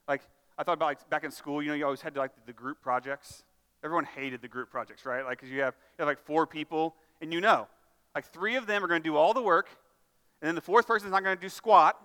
Like, 0.08 0.22
I 0.58 0.64
thought 0.64 0.74
about 0.74 0.86
like 0.86 1.10
back 1.10 1.24
in 1.24 1.30
school, 1.30 1.62
you 1.62 1.68
know, 1.68 1.74
you 1.74 1.84
always 1.84 2.00
had 2.00 2.14
to, 2.14 2.20
like 2.20 2.32
the 2.44 2.52
group 2.52 2.80
projects. 2.82 3.44
Everyone 3.84 4.04
hated 4.04 4.42
the 4.42 4.48
group 4.48 4.70
projects, 4.70 5.06
right? 5.06 5.24
Like, 5.24 5.38
because 5.38 5.50
you 5.52 5.60
have, 5.60 5.74
you 5.98 6.02
have 6.02 6.08
like 6.08 6.24
four 6.24 6.46
people, 6.46 6.94
and 7.20 7.32
you 7.32 7.40
know, 7.40 7.68
like 8.14 8.24
three 8.26 8.56
of 8.56 8.66
them 8.66 8.84
are 8.84 8.88
going 8.88 9.02
to 9.02 9.08
do 9.08 9.16
all 9.16 9.32
the 9.32 9.42
work, 9.42 9.68
and 10.40 10.48
then 10.48 10.54
the 10.54 10.60
fourth 10.60 10.86
person 10.86 11.06
is 11.06 11.12
not 11.12 11.22
going 11.22 11.36
to 11.36 11.40
do 11.40 11.48
squat, 11.48 12.00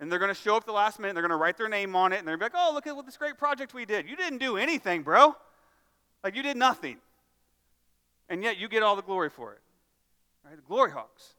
and 0.00 0.10
they're 0.10 0.18
going 0.18 0.34
to 0.34 0.40
show 0.40 0.56
up 0.56 0.64
the 0.64 0.72
last 0.72 0.98
minute, 0.98 1.10
and 1.10 1.16
they're 1.16 1.22
going 1.22 1.38
to 1.38 1.42
write 1.42 1.56
their 1.56 1.68
name 1.68 1.94
on 1.94 2.12
it, 2.12 2.18
and 2.18 2.26
they're 2.26 2.36
going 2.36 2.50
to 2.50 2.54
be 2.54 2.58
like, 2.58 2.68
oh, 2.68 2.72
look 2.74 2.86
at 2.86 2.96
what 2.96 3.06
this 3.06 3.16
great 3.16 3.36
project 3.36 3.74
we 3.74 3.84
did. 3.84 4.08
You 4.08 4.16
didn't 4.16 4.38
do 4.38 4.56
anything, 4.56 5.02
bro. 5.02 5.36
Like, 6.22 6.36
you 6.36 6.42
did 6.42 6.56
nothing. 6.56 6.98
And 8.28 8.42
yet, 8.42 8.58
you 8.58 8.68
get 8.68 8.82
all 8.82 8.96
the 8.96 9.02
glory 9.02 9.30
for 9.30 9.52
it. 9.52 9.60
Right? 10.44 10.56
The 10.56 10.62
glory 10.62 10.90
hawks. 10.90 11.34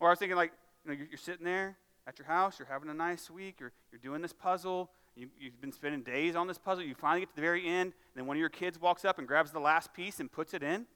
Or 0.00 0.08
I 0.08 0.12
was 0.12 0.18
thinking, 0.18 0.36
like, 0.36 0.52
you 0.84 0.90
know, 0.90 0.96
you're, 0.96 1.08
you're 1.08 1.18
sitting 1.18 1.44
there 1.44 1.76
at 2.06 2.18
your 2.18 2.26
house, 2.26 2.58
you're 2.58 2.68
having 2.68 2.88
a 2.88 2.94
nice 2.94 3.30
week, 3.30 3.56
you're, 3.58 3.72
you're 3.90 4.00
doing 4.00 4.22
this 4.22 4.32
puzzle, 4.32 4.90
you, 5.16 5.28
have 5.42 5.60
been 5.60 5.72
spending 5.72 6.02
days 6.02 6.36
on 6.36 6.46
this 6.46 6.58
puzzle. 6.58 6.84
You 6.84 6.94
finally 6.94 7.20
get 7.20 7.30
to 7.30 7.36
the 7.36 7.42
very 7.42 7.66
end, 7.66 7.92
and 7.92 7.92
then 8.14 8.26
one 8.26 8.36
of 8.36 8.40
your 8.40 8.50
kids 8.50 8.80
walks 8.80 9.04
up 9.04 9.18
and 9.18 9.26
grabs 9.26 9.50
the 9.50 9.60
last 9.60 9.94
piece 9.94 10.20
and 10.20 10.30
puts 10.30 10.52
it 10.52 10.62
in. 10.62 10.74
And 10.74 10.86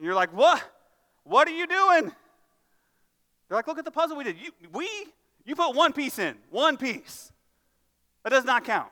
you're 0.00 0.14
like, 0.14 0.34
what? 0.34 0.62
What 1.24 1.48
are 1.48 1.52
you 1.52 1.66
doing? 1.66 2.12
They're 3.48 3.56
like, 3.56 3.66
look 3.66 3.78
at 3.78 3.84
the 3.84 3.90
puzzle 3.90 4.16
we 4.16 4.24
did. 4.24 4.36
You, 4.38 4.50
we? 4.72 4.88
You 5.46 5.56
put 5.56 5.74
one 5.74 5.92
piece 5.92 6.18
in, 6.18 6.36
one 6.50 6.76
piece. 6.76 7.32
That 8.22 8.30
does 8.30 8.44
not 8.44 8.64
count. 8.64 8.90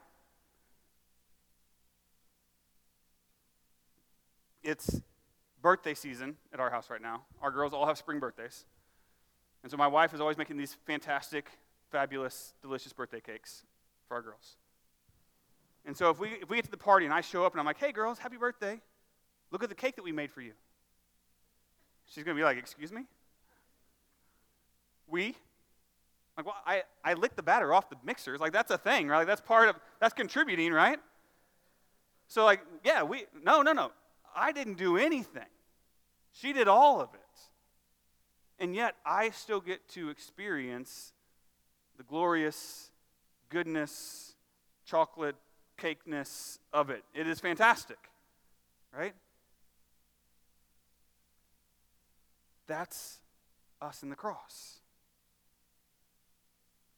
It's 4.63 5.01
birthday 5.61 5.95
season 5.95 6.37
at 6.53 6.61
our 6.61 6.71
house 6.71 6.91
right 6.91 7.03
now. 7.03 7.23
Our 7.41 7.51
girls 7.51 7.73
all 7.73 7.87
have 7.87 7.99
spring 7.99 8.21
birthdays. 8.21 8.65
And 9.63 9.71
so 9.71 9.77
my 9.77 9.87
wife 9.87 10.13
is 10.13 10.21
always 10.21 10.37
making 10.37 10.57
these 10.57 10.77
fantastic, 10.87 11.51
fabulous, 11.91 12.55
delicious 12.63 12.93
birthday 12.93 13.21
cakes 13.21 13.65
for 14.09 14.15
our 14.15 14.23
girls. 14.23 14.57
And 15.85 15.97
so 15.97 16.11
if 16.11 16.19
we, 16.19 16.29
if 16.31 16.49
we 16.49 16.57
get 16.57 16.65
to 16.65 16.71
the 16.71 16.77
party 16.77 17.07
and 17.07 17.15
I 17.15 17.21
show 17.21 17.45
up 17.45 17.53
and 17.53 17.61
I'm 17.61 17.67
like, 17.67 17.79
hey, 17.79 17.93
girls, 17.93 18.19
happy 18.19 18.37
birthday. 18.37 18.81
Look 19.51 19.63
at 19.63 19.69
the 19.69 19.75
cake 19.75 19.97
that 19.97 20.03
we 20.03 20.13
made 20.13 20.31
for 20.31 20.41
you. 20.41 20.53
She's 22.07 22.25
going 22.25 22.37
to 22.37 22.41
be 22.41 22.45
like, 22.45 22.57
excuse 22.57 22.93
me? 22.93 23.03
We? 25.09 25.37
Like, 26.37 26.47
well, 26.47 26.57
I, 26.67 26.83
I 27.05 27.15
licked 27.15 27.37
the 27.37 27.43
batter 27.43 27.75
off 27.75 27.91
the 27.91 27.97
mixers. 28.05 28.41
Like, 28.41 28.53
that's 28.53 28.71
a 28.71 28.79
thing, 28.79 29.09
right? 29.09 29.19
Like, 29.19 29.27
that's 29.27 29.41
part 29.41 29.69
of, 29.69 29.77
that's 30.01 30.15
contributing, 30.15 30.73
right? 30.73 30.99
So, 32.29 32.45
like, 32.45 32.61
yeah, 32.85 33.03
we, 33.03 33.25
no, 33.43 33.63
no, 33.63 33.73
no. 33.73 33.93
I 34.35 34.53
didn't 34.53 34.79
do 34.79 34.97
anything. 34.97 35.43
She 36.33 36.53
did 36.53 36.69
all 36.69 37.01
of 37.01 37.09
it. 37.15 37.21
And 38.59 38.75
yet, 38.75 38.95
I 39.05 39.31
still 39.31 39.61
get 39.61 39.89
to 39.91 40.09
experience 40.09 41.13
the 41.97 42.05
glorious 42.05 42.91
goodness, 43.49 44.35
chocolate 44.85 45.37
cakeness 45.79 46.59
of 46.73 46.91
it. 46.91 47.03
It 47.15 47.27
is 47.27 47.41
fantastic. 47.41 47.99
right? 48.97 49.15
That's 52.67 53.19
us 53.81 54.03
in 54.03 54.09
the 54.09 54.17
cross. 54.17 54.79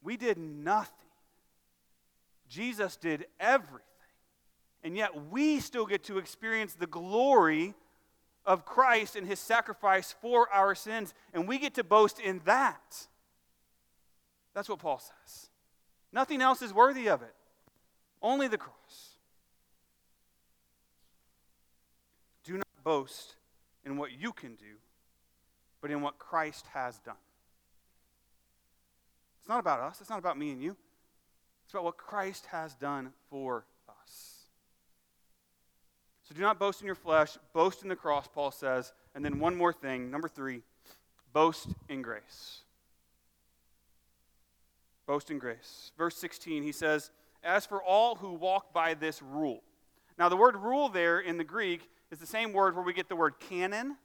We 0.02 0.16
did 0.16 0.36
nothing. 0.38 0.92
Jesus 2.48 2.96
did 2.96 3.26
everything. 3.40 3.80
And 4.84 4.96
yet 4.96 5.30
we 5.30 5.60
still 5.60 5.86
get 5.86 6.04
to 6.04 6.18
experience 6.18 6.74
the 6.74 6.86
glory 6.86 7.74
of 8.44 8.66
Christ 8.66 9.16
and 9.16 9.26
his 9.26 9.40
sacrifice 9.40 10.14
for 10.20 10.52
our 10.52 10.74
sins. 10.74 11.14
And 11.32 11.48
we 11.48 11.58
get 11.58 11.74
to 11.74 11.84
boast 11.84 12.20
in 12.20 12.42
that. 12.44 13.06
That's 14.52 14.68
what 14.68 14.78
Paul 14.78 14.98
says. 15.00 15.48
Nothing 16.12 16.42
else 16.42 16.62
is 16.62 16.72
worthy 16.72 17.08
of 17.08 17.22
it, 17.22 17.34
only 18.22 18.46
the 18.46 18.58
cross. 18.58 19.16
Do 22.44 22.52
not 22.58 22.66
boast 22.84 23.34
in 23.84 23.96
what 23.96 24.12
you 24.12 24.32
can 24.32 24.54
do, 24.54 24.76
but 25.80 25.90
in 25.90 26.02
what 26.02 26.18
Christ 26.18 26.66
has 26.72 26.98
done. 26.98 27.16
It's 29.40 29.48
not 29.48 29.58
about 29.58 29.80
us, 29.80 30.00
it's 30.00 30.10
not 30.10 30.18
about 30.18 30.38
me 30.38 30.52
and 30.52 30.62
you. 30.62 30.76
It's 31.64 31.72
about 31.72 31.84
what 31.84 31.96
Christ 31.96 32.46
has 32.46 32.74
done 32.74 33.12
for. 33.30 33.64
So 36.28 36.34
do 36.34 36.40
not 36.40 36.58
boast 36.58 36.80
in 36.80 36.86
your 36.86 36.94
flesh, 36.94 37.36
boast 37.52 37.82
in 37.82 37.88
the 37.88 37.96
cross, 37.96 38.26
Paul 38.26 38.50
says. 38.50 38.92
And 39.14 39.24
then 39.24 39.38
one 39.38 39.54
more 39.54 39.72
thing, 39.72 40.10
number 40.10 40.28
three, 40.28 40.62
boast 41.32 41.68
in 41.88 42.02
grace. 42.02 42.62
Boast 45.06 45.30
in 45.30 45.38
grace. 45.38 45.92
Verse 45.98 46.16
16, 46.16 46.62
he 46.62 46.72
says, 46.72 47.10
As 47.42 47.66
for 47.66 47.82
all 47.82 48.14
who 48.14 48.32
walk 48.32 48.72
by 48.72 48.94
this 48.94 49.20
rule. 49.20 49.62
Now, 50.18 50.28
the 50.28 50.36
word 50.36 50.56
rule 50.56 50.88
there 50.88 51.20
in 51.20 51.36
the 51.36 51.44
Greek 51.44 51.90
is 52.10 52.18
the 52.18 52.26
same 52.26 52.52
word 52.52 52.74
where 52.74 52.84
we 52.84 52.94
get 52.94 53.08
the 53.08 53.16
word 53.16 53.34
canon. 53.38 53.96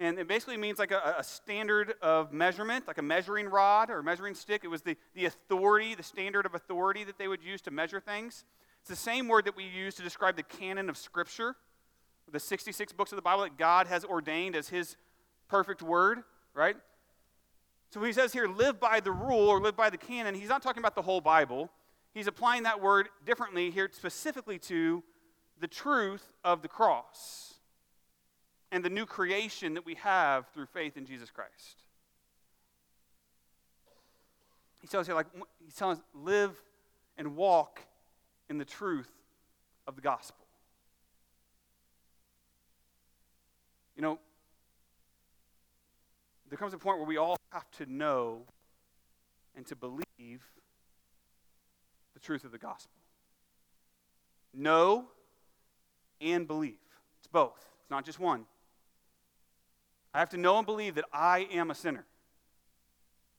And 0.00 0.18
it 0.18 0.28
basically 0.28 0.56
means 0.56 0.78
like 0.78 0.92
a, 0.92 1.16
a, 1.18 1.24
standard 1.24 1.94
of 2.02 2.32
measurement, 2.32 2.86
like 2.86 2.98
a 2.98 3.02
measuring 3.02 3.46
rod 3.46 3.90
or 3.90 4.02
measuring 4.02 4.34
stick. 4.34 4.62
It 4.62 4.68
was 4.68 4.82
the, 4.82 4.96
the 5.14 5.24
authority, 5.24 5.94
the 5.96 6.04
standard 6.04 6.46
of 6.46 6.54
authority 6.54 7.02
that 7.04 7.18
they 7.18 7.26
would 7.26 7.42
use 7.42 7.60
to 7.62 7.72
measure 7.72 7.98
things. 7.98 8.44
It's 8.88 8.98
the 8.98 9.10
same 9.10 9.28
word 9.28 9.44
that 9.44 9.54
we 9.54 9.64
use 9.64 9.96
to 9.96 10.02
describe 10.02 10.36
the 10.36 10.42
canon 10.42 10.88
of 10.88 10.96
Scripture, 10.96 11.56
the 12.32 12.40
66 12.40 12.90
books 12.94 13.12
of 13.12 13.16
the 13.16 13.22
Bible 13.22 13.42
that 13.42 13.58
God 13.58 13.86
has 13.86 14.02
ordained 14.02 14.56
as 14.56 14.70
His 14.70 14.96
perfect 15.46 15.82
word, 15.82 16.20
right? 16.54 16.74
So 17.90 18.02
he 18.02 18.14
says 18.14 18.32
here, 18.32 18.48
live 18.48 18.80
by 18.80 19.00
the 19.00 19.12
rule 19.12 19.46
or 19.46 19.60
live 19.60 19.76
by 19.76 19.90
the 19.90 19.98
canon, 19.98 20.34
he's 20.34 20.48
not 20.48 20.62
talking 20.62 20.80
about 20.80 20.94
the 20.94 21.02
whole 21.02 21.20
Bible. 21.20 21.70
He's 22.14 22.26
applying 22.26 22.62
that 22.62 22.80
word 22.80 23.10
differently 23.26 23.70
here, 23.70 23.90
specifically 23.92 24.58
to 24.60 25.02
the 25.60 25.68
truth 25.68 26.32
of 26.42 26.62
the 26.62 26.68
cross 26.68 27.56
and 28.72 28.82
the 28.82 28.88
new 28.88 29.04
creation 29.04 29.74
that 29.74 29.84
we 29.84 29.96
have 29.96 30.46
through 30.54 30.66
faith 30.66 30.96
in 30.96 31.04
Jesus 31.04 31.30
Christ. 31.30 31.82
He 34.80 34.88
tells 34.88 35.06
here, 35.06 35.14
like, 35.14 35.26
he's 35.62 35.74
telling 35.74 35.98
us, 35.98 36.02
live 36.14 36.58
and 37.18 37.36
walk 37.36 37.82
in 38.48 38.58
the 38.58 38.64
truth 38.64 39.10
of 39.86 39.96
the 39.96 40.02
gospel. 40.02 40.46
You 43.96 44.02
know, 44.02 44.18
there 46.48 46.58
comes 46.58 46.72
a 46.72 46.78
point 46.78 46.98
where 46.98 47.06
we 47.06 47.16
all 47.16 47.36
have 47.50 47.70
to 47.72 47.86
know 47.86 48.42
and 49.56 49.66
to 49.66 49.76
believe 49.76 50.42
the 52.14 52.20
truth 52.20 52.44
of 52.44 52.52
the 52.52 52.58
gospel. 52.58 52.92
Know 54.54 55.06
and 56.20 56.46
believe. 56.46 56.78
It's 57.18 57.26
both, 57.26 57.58
it's 57.80 57.90
not 57.90 58.04
just 58.04 58.20
one. 58.20 58.44
I 60.14 60.20
have 60.20 60.30
to 60.30 60.36
know 60.36 60.56
and 60.58 60.66
believe 60.66 60.94
that 60.94 61.04
I 61.12 61.48
am 61.52 61.70
a 61.70 61.74
sinner, 61.74 62.06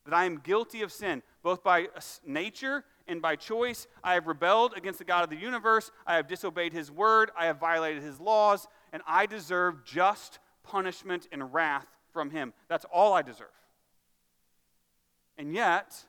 that 0.05 0.13
I 0.13 0.25
am 0.25 0.37
guilty 0.37 0.81
of 0.81 0.91
sin, 0.91 1.23
both 1.41 1.63
by 1.63 1.87
nature 2.25 2.83
and 3.09 3.21
by 3.21 3.35
choice. 3.35 3.87
I 4.03 4.13
have 4.13 4.27
rebelled 4.27 4.73
against 4.77 4.99
the 4.99 5.05
God 5.05 5.23
of 5.23 5.29
the 5.29 5.35
universe. 5.35 5.91
I 6.05 6.15
have 6.15 6.27
disobeyed 6.27 6.71
his 6.71 6.91
word. 6.91 7.31
I 7.37 7.47
have 7.47 7.59
violated 7.59 8.03
his 8.03 8.19
laws, 8.19 8.67
and 8.93 9.01
I 9.07 9.25
deserve 9.25 9.83
just 9.83 10.39
punishment 10.63 11.27
and 11.31 11.53
wrath 11.53 11.87
from 12.13 12.29
him. 12.29 12.53
That's 12.67 12.85
all 12.93 13.13
I 13.13 13.21
deserve. 13.21 13.47
And 15.37 15.53
yet, 15.53 16.05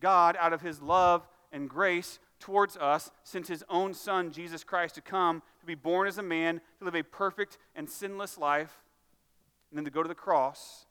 God, 0.00 0.36
out 0.38 0.52
of 0.52 0.60
his 0.60 0.82
love 0.82 1.26
and 1.52 1.68
grace 1.68 2.18
towards 2.40 2.76
us, 2.76 3.10
sent 3.22 3.46
his 3.46 3.64
own 3.68 3.94
son, 3.94 4.32
Jesus 4.32 4.64
Christ, 4.64 4.96
to 4.96 5.00
come, 5.00 5.42
to 5.60 5.66
be 5.66 5.74
born 5.74 6.06
as 6.08 6.18
a 6.18 6.22
man, 6.22 6.60
to 6.78 6.84
live 6.84 6.96
a 6.96 7.02
perfect 7.02 7.58
and 7.74 7.88
sinless 7.88 8.36
life, 8.36 8.82
and 9.70 9.78
then 9.78 9.84
to 9.84 9.90
go 9.90 10.02
to 10.02 10.08
the 10.08 10.14
cross 10.14 10.86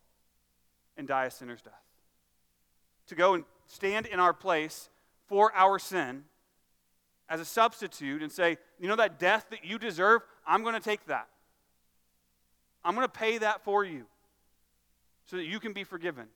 and 0.97 1.07
die 1.07 1.25
a 1.25 1.31
sinner's 1.31 1.61
death. 1.61 1.73
To 3.07 3.15
go 3.15 3.33
and 3.33 3.43
stand 3.67 4.05
in 4.05 4.19
our 4.19 4.33
place 4.33 4.89
for 5.27 5.53
our 5.55 5.79
sin 5.79 6.23
as 7.29 7.39
a 7.39 7.45
substitute 7.45 8.21
and 8.21 8.31
say, 8.31 8.57
you 8.79 8.87
know, 8.87 8.95
that 8.95 9.19
death 9.19 9.47
that 9.49 9.65
you 9.65 9.79
deserve, 9.79 10.21
I'm 10.45 10.63
going 10.63 10.75
to 10.75 10.81
take 10.81 11.05
that. 11.07 11.27
I'm 12.83 12.95
going 12.95 13.07
to 13.07 13.11
pay 13.11 13.37
that 13.37 13.63
for 13.63 13.83
you 13.83 14.05
so 15.25 15.37
that 15.37 15.45
you 15.45 15.59
can 15.59 15.73
be 15.73 15.83
forgiven. 15.83 16.27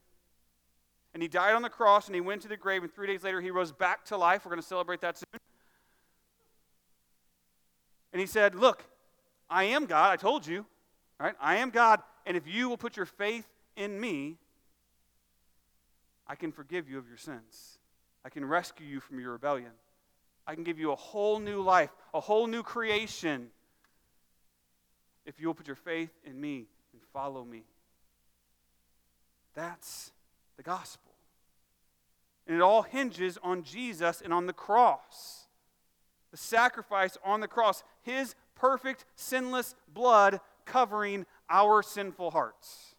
And 1.13 1.21
he 1.21 1.27
died 1.27 1.55
on 1.55 1.61
the 1.61 1.69
cross 1.69 2.07
and 2.07 2.15
he 2.15 2.21
went 2.21 2.41
to 2.43 2.47
the 2.47 2.57
grave, 2.57 2.83
and 2.83 2.93
three 2.93 3.07
days 3.07 3.23
later 3.23 3.41
he 3.41 3.51
rose 3.51 3.71
back 3.71 4.05
to 4.05 4.17
life. 4.17 4.45
We're 4.45 4.51
going 4.51 4.61
to 4.61 4.67
celebrate 4.67 5.01
that 5.01 5.17
soon. 5.17 5.39
And 8.13 8.21
he 8.21 8.27
said, 8.27 8.55
Look, 8.55 8.83
I 9.49 9.65
am 9.65 9.85
God. 9.85 10.11
I 10.11 10.15
told 10.15 10.45
you, 10.45 10.65
right? 11.19 11.35
I 11.41 11.57
am 11.57 11.69
God. 11.69 12.01
And 12.25 12.37
if 12.37 12.47
you 12.47 12.69
will 12.69 12.77
put 12.77 12.97
your 12.97 13.05
faith 13.05 13.47
in 13.75 13.99
me, 13.99 14.37
I 16.27 16.35
can 16.35 16.51
forgive 16.51 16.89
you 16.89 16.97
of 16.97 17.07
your 17.07 17.17
sins. 17.17 17.76
I 18.27 18.29
can 18.29 18.43
rescue 18.43 18.85
you 18.85 18.99
from 18.99 19.21
your 19.21 19.31
rebellion. 19.31 19.71
I 20.45 20.53
can 20.53 20.65
give 20.65 20.77
you 20.77 20.91
a 20.91 20.97
whole 20.97 21.39
new 21.39 21.61
life, 21.61 21.91
a 22.13 22.19
whole 22.19 22.45
new 22.45 22.61
creation, 22.61 23.47
if 25.25 25.39
you 25.39 25.47
will 25.47 25.53
put 25.53 25.65
your 25.65 25.77
faith 25.77 26.09
in 26.25 26.41
me 26.41 26.67
and 26.91 27.01
follow 27.13 27.45
me. 27.45 27.63
That's 29.55 30.11
the 30.57 30.63
gospel. 30.63 31.13
And 32.45 32.57
it 32.57 32.61
all 32.61 32.81
hinges 32.81 33.37
on 33.41 33.63
Jesus 33.63 34.19
and 34.21 34.33
on 34.33 34.45
the 34.45 34.51
cross. 34.51 35.47
The 36.31 36.37
sacrifice 36.37 37.17
on 37.23 37.39
the 37.39 37.47
cross, 37.47 37.81
his 38.01 38.35
perfect, 38.55 39.05
sinless 39.15 39.73
blood 39.93 40.41
covering 40.65 41.25
our 41.49 41.81
sinful 41.81 42.31
hearts. 42.31 42.96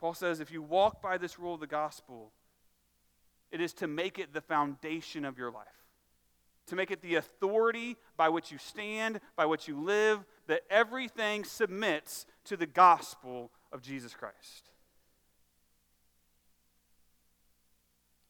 Paul 0.00 0.14
says 0.14 0.40
if 0.40 0.50
you 0.50 0.62
walk 0.62 1.00
by 1.00 1.18
this 1.18 1.38
rule 1.38 1.54
of 1.54 1.60
the 1.60 1.66
gospel, 1.66 2.32
it 3.50 3.60
is 3.60 3.72
to 3.74 3.86
make 3.86 4.18
it 4.18 4.32
the 4.32 4.40
foundation 4.40 5.24
of 5.24 5.38
your 5.38 5.50
life, 5.50 5.66
to 6.66 6.76
make 6.76 6.90
it 6.90 7.00
the 7.00 7.14
authority 7.14 7.96
by 8.16 8.28
which 8.28 8.50
you 8.50 8.58
stand, 8.58 9.20
by 9.36 9.46
which 9.46 9.68
you 9.68 9.80
live, 9.80 10.24
that 10.48 10.62
everything 10.68 11.44
submits 11.44 12.26
to 12.44 12.56
the 12.56 12.66
gospel 12.66 13.50
of 13.72 13.82
Jesus 13.82 14.14
Christ. 14.14 14.70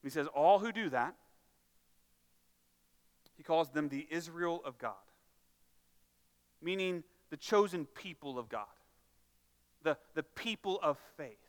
He 0.02 0.10
says, 0.10 0.28
All 0.28 0.60
who 0.60 0.70
do 0.70 0.88
that, 0.90 1.16
he 3.36 3.42
calls 3.42 3.70
them 3.70 3.88
the 3.88 4.06
Israel 4.08 4.62
of 4.64 4.78
God, 4.78 4.94
meaning 6.62 7.02
the 7.30 7.36
chosen 7.36 7.86
people 7.86 8.38
of 8.38 8.48
God, 8.48 8.66
the, 9.82 9.96
the 10.14 10.22
people 10.22 10.78
of 10.80 10.96
faith. 11.16 11.45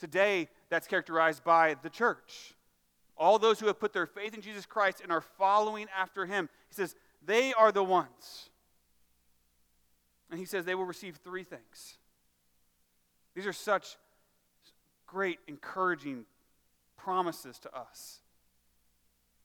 Today, 0.00 0.48
that's 0.70 0.86
characterized 0.86 1.44
by 1.44 1.76
the 1.82 1.90
church. 1.90 2.54
All 3.16 3.38
those 3.38 3.60
who 3.60 3.66
have 3.66 3.78
put 3.78 3.92
their 3.92 4.06
faith 4.06 4.34
in 4.34 4.40
Jesus 4.40 4.64
Christ 4.66 5.00
and 5.02 5.12
are 5.12 5.20
following 5.20 5.86
after 5.96 6.24
him. 6.24 6.48
He 6.68 6.74
says, 6.74 6.94
they 7.24 7.52
are 7.52 7.70
the 7.70 7.84
ones. 7.84 8.48
And 10.30 10.40
he 10.40 10.46
says 10.46 10.64
they 10.64 10.74
will 10.74 10.86
receive 10.86 11.16
three 11.16 11.44
things. 11.44 11.98
These 13.34 13.46
are 13.46 13.52
such 13.52 13.96
great, 15.06 15.38
encouraging 15.46 16.24
promises 16.96 17.58
to 17.60 17.76
us. 17.76 18.20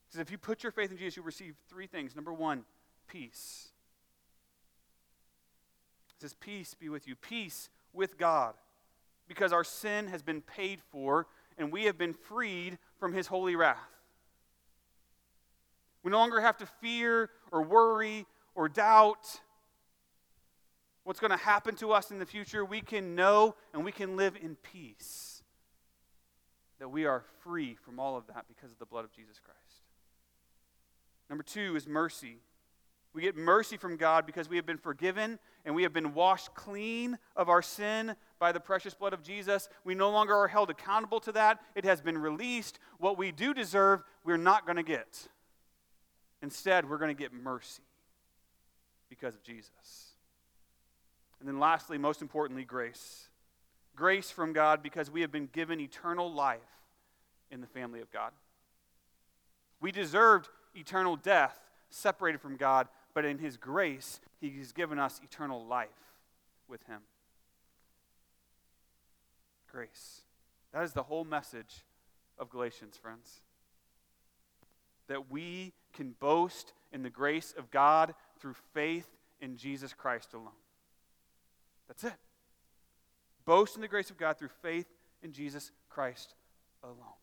He 0.08 0.14
says, 0.14 0.20
if 0.22 0.30
you 0.30 0.38
put 0.38 0.62
your 0.62 0.72
faith 0.72 0.90
in 0.90 0.96
Jesus, 0.96 1.16
you'll 1.16 1.26
receive 1.26 1.54
three 1.68 1.86
things. 1.86 2.16
Number 2.16 2.32
one, 2.32 2.64
peace. 3.08 3.68
It 6.16 6.22
says, 6.22 6.34
Peace 6.34 6.74
be 6.74 6.88
with 6.88 7.06
you. 7.06 7.14
Peace 7.14 7.68
with 7.92 8.16
God. 8.16 8.54
Because 9.28 9.52
our 9.52 9.64
sin 9.64 10.08
has 10.08 10.22
been 10.22 10.40
paid 10.40 10.80
for 10.90 11.26
and 11.58 11.72
we 11.72 11.84
have 11.84 11.98
been 11.98 12.12
freed 12.12 12.78
from 12.98 13.12
his 13.12 13.26
holy 13.26 13.56
wrath. 13.56 13.78
We 16.02 16.10
no 16.10 16.18
longer 16.18 16.40
have 16.40 16.56
to 16.58 16.66
fear 16.80 17.30
or 17.50 17.62
worry 17.62 18.26
or 18.54 18.68
doubt 18.68 19.40
what's 21.04 21.20
going 21.20 21.30
to 21.30 21.36
happen 21.36 21.74
to 21.76 21.92
us 21.92 22.10
in 22.10 22.18
the 22.18 22.26
future. 22.26 22.64
We 22.64 22.80
can 22.80 23.14
know 23.14 23.56
and 23.72 23.84
we 23.84 23.92
can 23.92 24.16
live 24.16 24.36
in 24.40 24.56
peace 24.56 25.42
that 26.78 26.88
we 26.88 27.06
are 27.06 27.24
free 27.42 27.74
from 27.74 27.98
all 27.98 28.16
of 28.16 28.26
that 28.28 28.44
because 28.48 28.70
of 28.70 28.78
the 28.78 28.86
blood 28.86 29.04
of 29.04 29.12
Jesus 29.12 29.40
Christ. 29.42 29.82
Number 31.28 31.42
two 31.42 31.74
is 31.74 31.86
mercy. 31.86 32.38
We 33.16 33.22
get 33.22 33.34
mercy 33.34 33.78
from 33.78 33.96
God 33.96 34.26
because 34.26 34.46
we 34.46 34.56
have 34.56 34.66
been 34.66 34.76
forgiven 34.76 35.38
and 35.64 35.74
we 35.74 35.84
have 35.84 35.94
been 35.94 36.12
washed 36.12 36.54
clean 36.54 37.16
of 37.34 37.48
our 37.48 37.62
sin 37.62 38.14
by 38.38 38.52
the 38.52 38.60
precious 38.60 38.92
blood 38.92 39.14
of 39.14 39.22
Jesus. 39.22 39.70
We 39.84 39.94
no 39.94 40.10
longer 40.10 40.34
are 40.34 40.48
held 40.48 40.68
accountable 40.68 41.20
to 41.20 41.32
that. 41.32 41.60
It 41.74 41.86
has 41.86 42.02
been 42.02 42.18
released. 42.18 42.78
What 42.98 43.16
we 43.16 43.32
do 43.32 43.54
deserve, 43.54 44.02
we're 44.22 44.36
not 44.36 44.66
going 44.66 44.76
to 44.76 44.82
get. 44.82 45.28
Instead, 46.42 46.90
we're 46.90 46.98
going 46.98 47.16
to 47.16 47.18
get 47.18 47.32
mercy 47.32 47.84
because 49.08 49.34
of 49.34 49.42
Jesus. 49.42 50.10
And 51.40 51.48
then, 51.48 51.58
lastly, 51.58 51.96
most 51.96 52.20
importantly, 52.20 52.64
grace. 52.64 53.30
Grace 53.96 54.30
from 54.30 54.52
God 54.52 54.82
because 54.82 55.10
we 55.10 55.22
have 55.22 55.32
been 55.32 55.48
given 55.54 55.80
eternal 55.80 56.30
life 56.30 56.60
in 57.50 57.62
the 57.62 57.66
family 57.66 58.02
of 58.02 58.12
God. 58.12 58.32
We 59.80 59.90
deserved 59.90 60.50
eternal 60.74 61.16
death 61.16 61.58
separated 61.90 62.40
from 62.40 62.56
God, 62.56 62.88
but 63.16 63.24
in 63.24 63.38
His 63.38 63.56
grace, 63.56 64.20
He 64.42 64.50
has 64.58 64.72
given 64.72 64.98
us 64.98 65.22
eternal 65.24 65.64
life 65.64 65.88
with 66.68 66.82
Him. 66.82 67.00
Grace. 69.72 70.20
That 70.74 70.84
is 70.84 70.92
the 70.92 71.04
whole 71.04 71.24
message 71.24 71.86
of 72.38 72.50
Galatians, 72.50 72.98
friends. 72.98 73.40
That 75.08 75.30
we 75.30 75.72
can 75.94 76.14
boast 76.20 76.74
in 76.92 77.02
the 77.02 77.08
grace 77.08 77.54
of 77.56 77.70
God 77.70 78.14
through 78.38 78.54
faith 78.74 79.08
in 79.40 79.56
Jesus 79.56 79.94
Christ 79.94 80.34
alone. 80.34 80.50
That's 81.88 82.04
it. 82.04 82.16
Boast 83.46 83.76
in 83.76 83.80
the 83.80 83.88
grace 83.88 84.10
of 84.10 84.18
God 84.18 84.38
through 84.38 84.50
faith 84.60 84.92
in 85.22 85.32
Jesus 85.32 85.70
Christ 85.88 86.34
alone. 86.84 87.16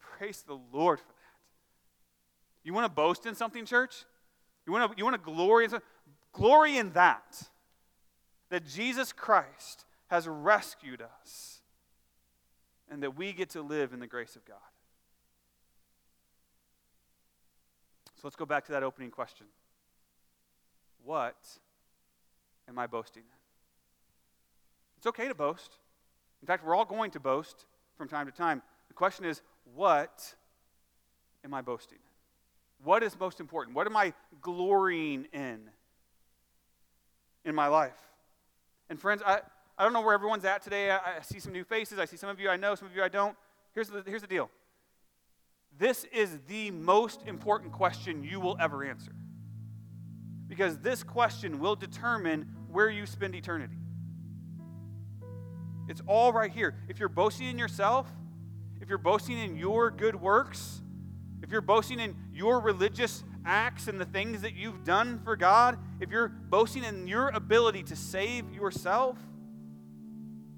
Praise 0.18 0.42
the 0.42 0.58
Lord 0.72 0.98
for 0.98 1.06
that. 1.06 1.38
You 2.64 2.74
want 2.74 2.86
to 2.86 2.92
boast 2.92 3.26
in 3.26 3.36
something, 3.36 3.64
church? 3.64 4.04
You 4.66 4.72
want 4.72 4.92
to, 4.92 4.98
you 4.98 5.04
want 5.04 5.14
to 5.14 5.22
glory? 5.22 5.68
Glory 6.32 6.76
in 6.76 6.92
that. 6.92 7.42
That 8.50 8.66
Jesus 8.66 9.12
Christ 9.12 9.84
has 10.08 10.28
rescued 10.28 11.02
us 11.02 11.60
and 12.90 13.02
that 13.02 13.16
we 13.16 13.32
get 13.32 13.50
to 13.50 13.62
live 13.62 13.92
in 13.92 14.00
the 14.00 14.06
grace 14.06 14.36
of 14.36 14.44
God. 14.44 14.56
So 18.16 18.22
let's 18.24 18.36
go 18.36 18.46
back 18.46 18.64
to 18.66 18.72
that 18.72 18.82
opening 18.82 19.10
question. 19.10 19.46
What 21.04 21.36
am 22.68 22.78
I 22.78 22.86
boasting 22.86 23.22
in? 23.22 23.38
It's 24.98 25.06
okay 25.06 25.28
to 25.28 25.34
boast. 25.34 25.78
In 26.40 26.46
fact, 26.46 26.64
we're 26.64 26.74
all 26.74 26.84
going 26.84 27.10
to 27.12 27.20
boast 27.20 27.66
from 27.96 28.08
time 28.08 28.26
to 28.26 28.32
time. 28.32 28.62
The 28.88 28.94
question 28.94 29.24
is, 29.24 29.42
what 29.74 30.34
am 31.44 31.54
I 31.54 31.60
boasting 31.60 31.98
in? 31.98 32.05
What 32.82 33.02
is 33.02 33.18
most 33.18 33.40
important? 33.40 33.76
What 33.76 33.86
am 33.86 33.96
I 33.96 34.12
glorying 34.40 35.26
in 35.32 35.60
in 37.44 37.54
my 37.54 37.68
life? 37.68 37.98
And 38.88 39.00
friends, 39.00 39.22
I, 39.24 39.40
I 39.78 39.84
don't 39.84 39.92
know 39.92 40.00
where 40.00 40.14
everyone's 40.14 40.44
at 40.44 40.62
today. 40.62 40.90
I, 40.90 40.96
I 40.96 41.22
see 41.22 41.40
some 41.40 41.52
new 41.52 41.64
faces. 41.64 41.98
I 41.98 42.04
see 42.04 42.16
some 42.16 42.30
of 42.30 42.38
you 42.38 42.48
I 42.48 42.56
know, 42.56 42.74
some 42.74 42.88
of 42.88 42.94
you 42.94 43.02
I 43.02 43.08
don't. 43.08 43.36
Here's 43.74 43.88
the, 43.88 44.02
here's 44.06 44.22
the 44.22 44.28
deal 44.28 44.50
this 45.78 46.04
is 46.04 46.38
the 46.48 46.70
most 46.70 47.22
important 47.26 47.72
question 47.72 48.24
you 48.24 48.40
will 48.40 48.56
ever 48.60 48.84
answer. 48.84 49.12
Because 50.48 50.78
this 50.78 51.02
question 51.02 51.58
will 51.58 51.76
determine 51.76 52.50
where 52.70 52.88
you 52.88 53.04
spend 53.04 53.34
eternity. 53.34 53.76
It's 55.88 56.00
all 56.06 56.32
right 56.32 56.50
here. 56.50 56.76
If 56.88 56.98
you're 56.98 57.08
boasting 57.08 57.48
in 57.48 57.58
yourself, 57.58 58.10
if 58.80 58.88
you're 58.88 58.98
boasting 58.98 59.38
in 59.38 59.56
your 59.56 59.90
good 59.90 60.14
works, 60.14 60.80
if 61.42 61.50
you're 61.50 61.60
boasting 61.60 62.00
in 62.00 62.16
your 62.36 62.60
religious 62.60 63.24
acts 63.46 63.88
and 63.88 63.98
the 63.98 64.04
things 64.04 64.42
that 64.42 64.54
you've 64.54 64.84
done 64.84 65.20
for 65.24 65.36
God, 65.36 65.78
if 66.00 66.10
you're 66.10 66.28
boasting 66.28 66.84
in 66.84 67.08
your 67.08 67.30
ability 67.30 67.82
to 67.84 67.96
save 67.96 68.52
yourself, 68.52 69.16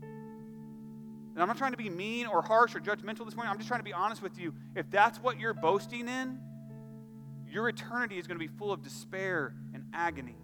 and 0.03 1.43
I'm 1.43 1.47
not 1.47 1.57
trying 1.57 1.71
to 1.71 1.79
be 1.79 1.89
mean 1.89 2.27
or 2.27 2.43
harsh 2.43 2.75
or 2.75 2.81
judgmental 2.81 3.25
this 3.25 3.37
morning. 3.37 3.53
I'm 3.53 3.59
just 3.59 3.69
trying 3.69 3.79
to 3.79 3.85
be 3.85 3.93
honest 3.93 4.23
with 4.23 4.41
you. 4.41 4.53
If 4.75 4.91
that's 4.91 5.19
what 5.19 5.39
you're 5.39 5.55
boasting 5.55 6.09
in, 6.09 6.41
your 7.49 7.69
eternity 7.69 8.19
is 8.19 8.27
going 8.27 8.41
to 8.41 8.45
be 8.45 8.53
full 8.59 8.73
of 8.73 8.83
despair 8.83 9.55
and 9.73 9.85
agony 9.95 10.35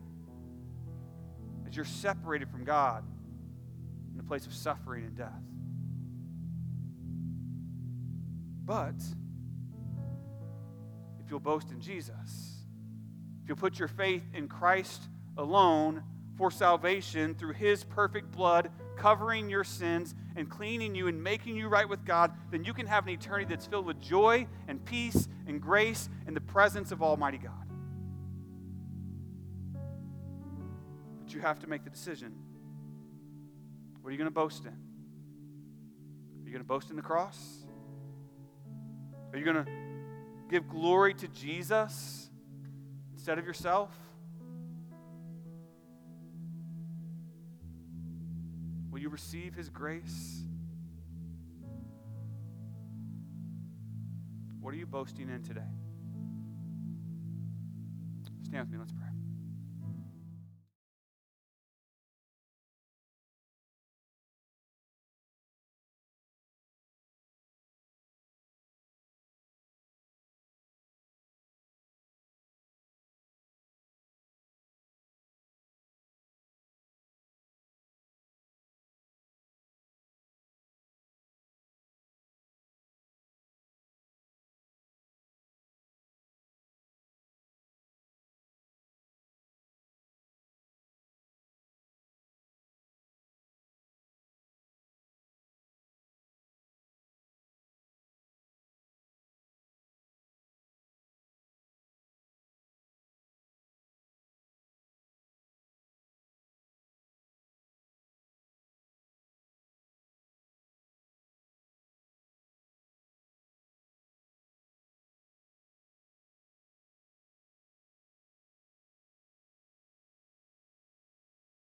as 1.66 1.74
you're 1.74 1.84
separated 1.84 2.48
from 2.48 2.62
God 2.62 3.02
in 4.14 4.20
a 4.20 4.22
place 4.22 4.46
of 4.46 4.54
suffering 4.54 5.04
and 5.04 5.16
death. 5.16 5.32
But 8.64 8.94
you'll 11.34 11.40
boast 11.40 11.72
in 11.72 11.80
Jesus, 11.80 12.62
if 13.42 13.48
you'll 13.48 13.56
put 13.56 13.76
your 13.76 13.88
faith 13.88 14.22
in 14.34 14.46
Christ 14.46 15.02
alone 15.36 16.04
for 16.38 16.48
salvation 16.48 17.34
through 17.34 17.54
his 17.54 17.82
perfect 17.82 18.30
blood 18.30 18.70
covering 18.96 19.50
your 19.50 19.64
sins 19.64 20.14
and 20.36 20.48
cleaning 20.48 20.94
you 20.94 21.08
and 21.08 21.20
making 21.20 21.56
you 21.56 21.66
right 21.66 21.88
with 21.88 22.04
God, 22.04 22.30
then 22.52 22.62
you 22.62 22.72
can 22.72 22.86
have 22.86 23.02
an 23.02 23.10
eternity 23.10 23.46
that's 23.46 23.66
filled 23.66 23.84
with 23.84 24.00
joy 24.00 24.46
and 24.68 24.84
peace 24.84 25.26
and 25.48 25.60
grace 25.60 26.08
in 26.28 26.34
the 26.34 26.40
presence 26.40 26.92
of 26.92 27.02
Almighty 27.02 27.38
God. 27.38 27.68
But 31.24 31.34
you 31.34 31.40
have 31.40 31.58
to 31.58 31.66
make 31.66 31.82
the 31.82 31.90
decision. 31.90 32.32
What 34.02 34.10
are 34.10 34.12
you 34.12 34.18
going 34.18 34.30
to 34.30 34.34
boast 34.34 34.66
in? 34.66 34.70
Are 34.70 36.44
you 36.44 36.52
going 36.52 36.62
to 36.62 36.64
boast 36.64 36.90
in 36.90 36.96
the 36.96 37.02
cross? 37.02 37.66
Are 39.32 39.36
you 39.36 39.44
going 39.44 39.64
to 39.64 39.83
give 40.48 40.68
glory 40.68 41.14
to 41.14 41.28
Jesus 41.28 42.30
instead 43.12 43.38
of 43.38 43.46
yourself? 43.46 43.90
Will 48.90 49.00
you 49.00 49.08
receive 49.08 49.54
his 49.54 49.68
grace? 49.68 50.42
What 54.60 54.72
are 54.72 54.76
you 54.76 54.86
boasting 54.86 55.28
in 55.28 55.42
today? 55.42 55.60
Stand 58.44 58.66
with 58.66 58.72
me, 58.72 58.78
let's 58.78 58.92
pray. 58.92 59.03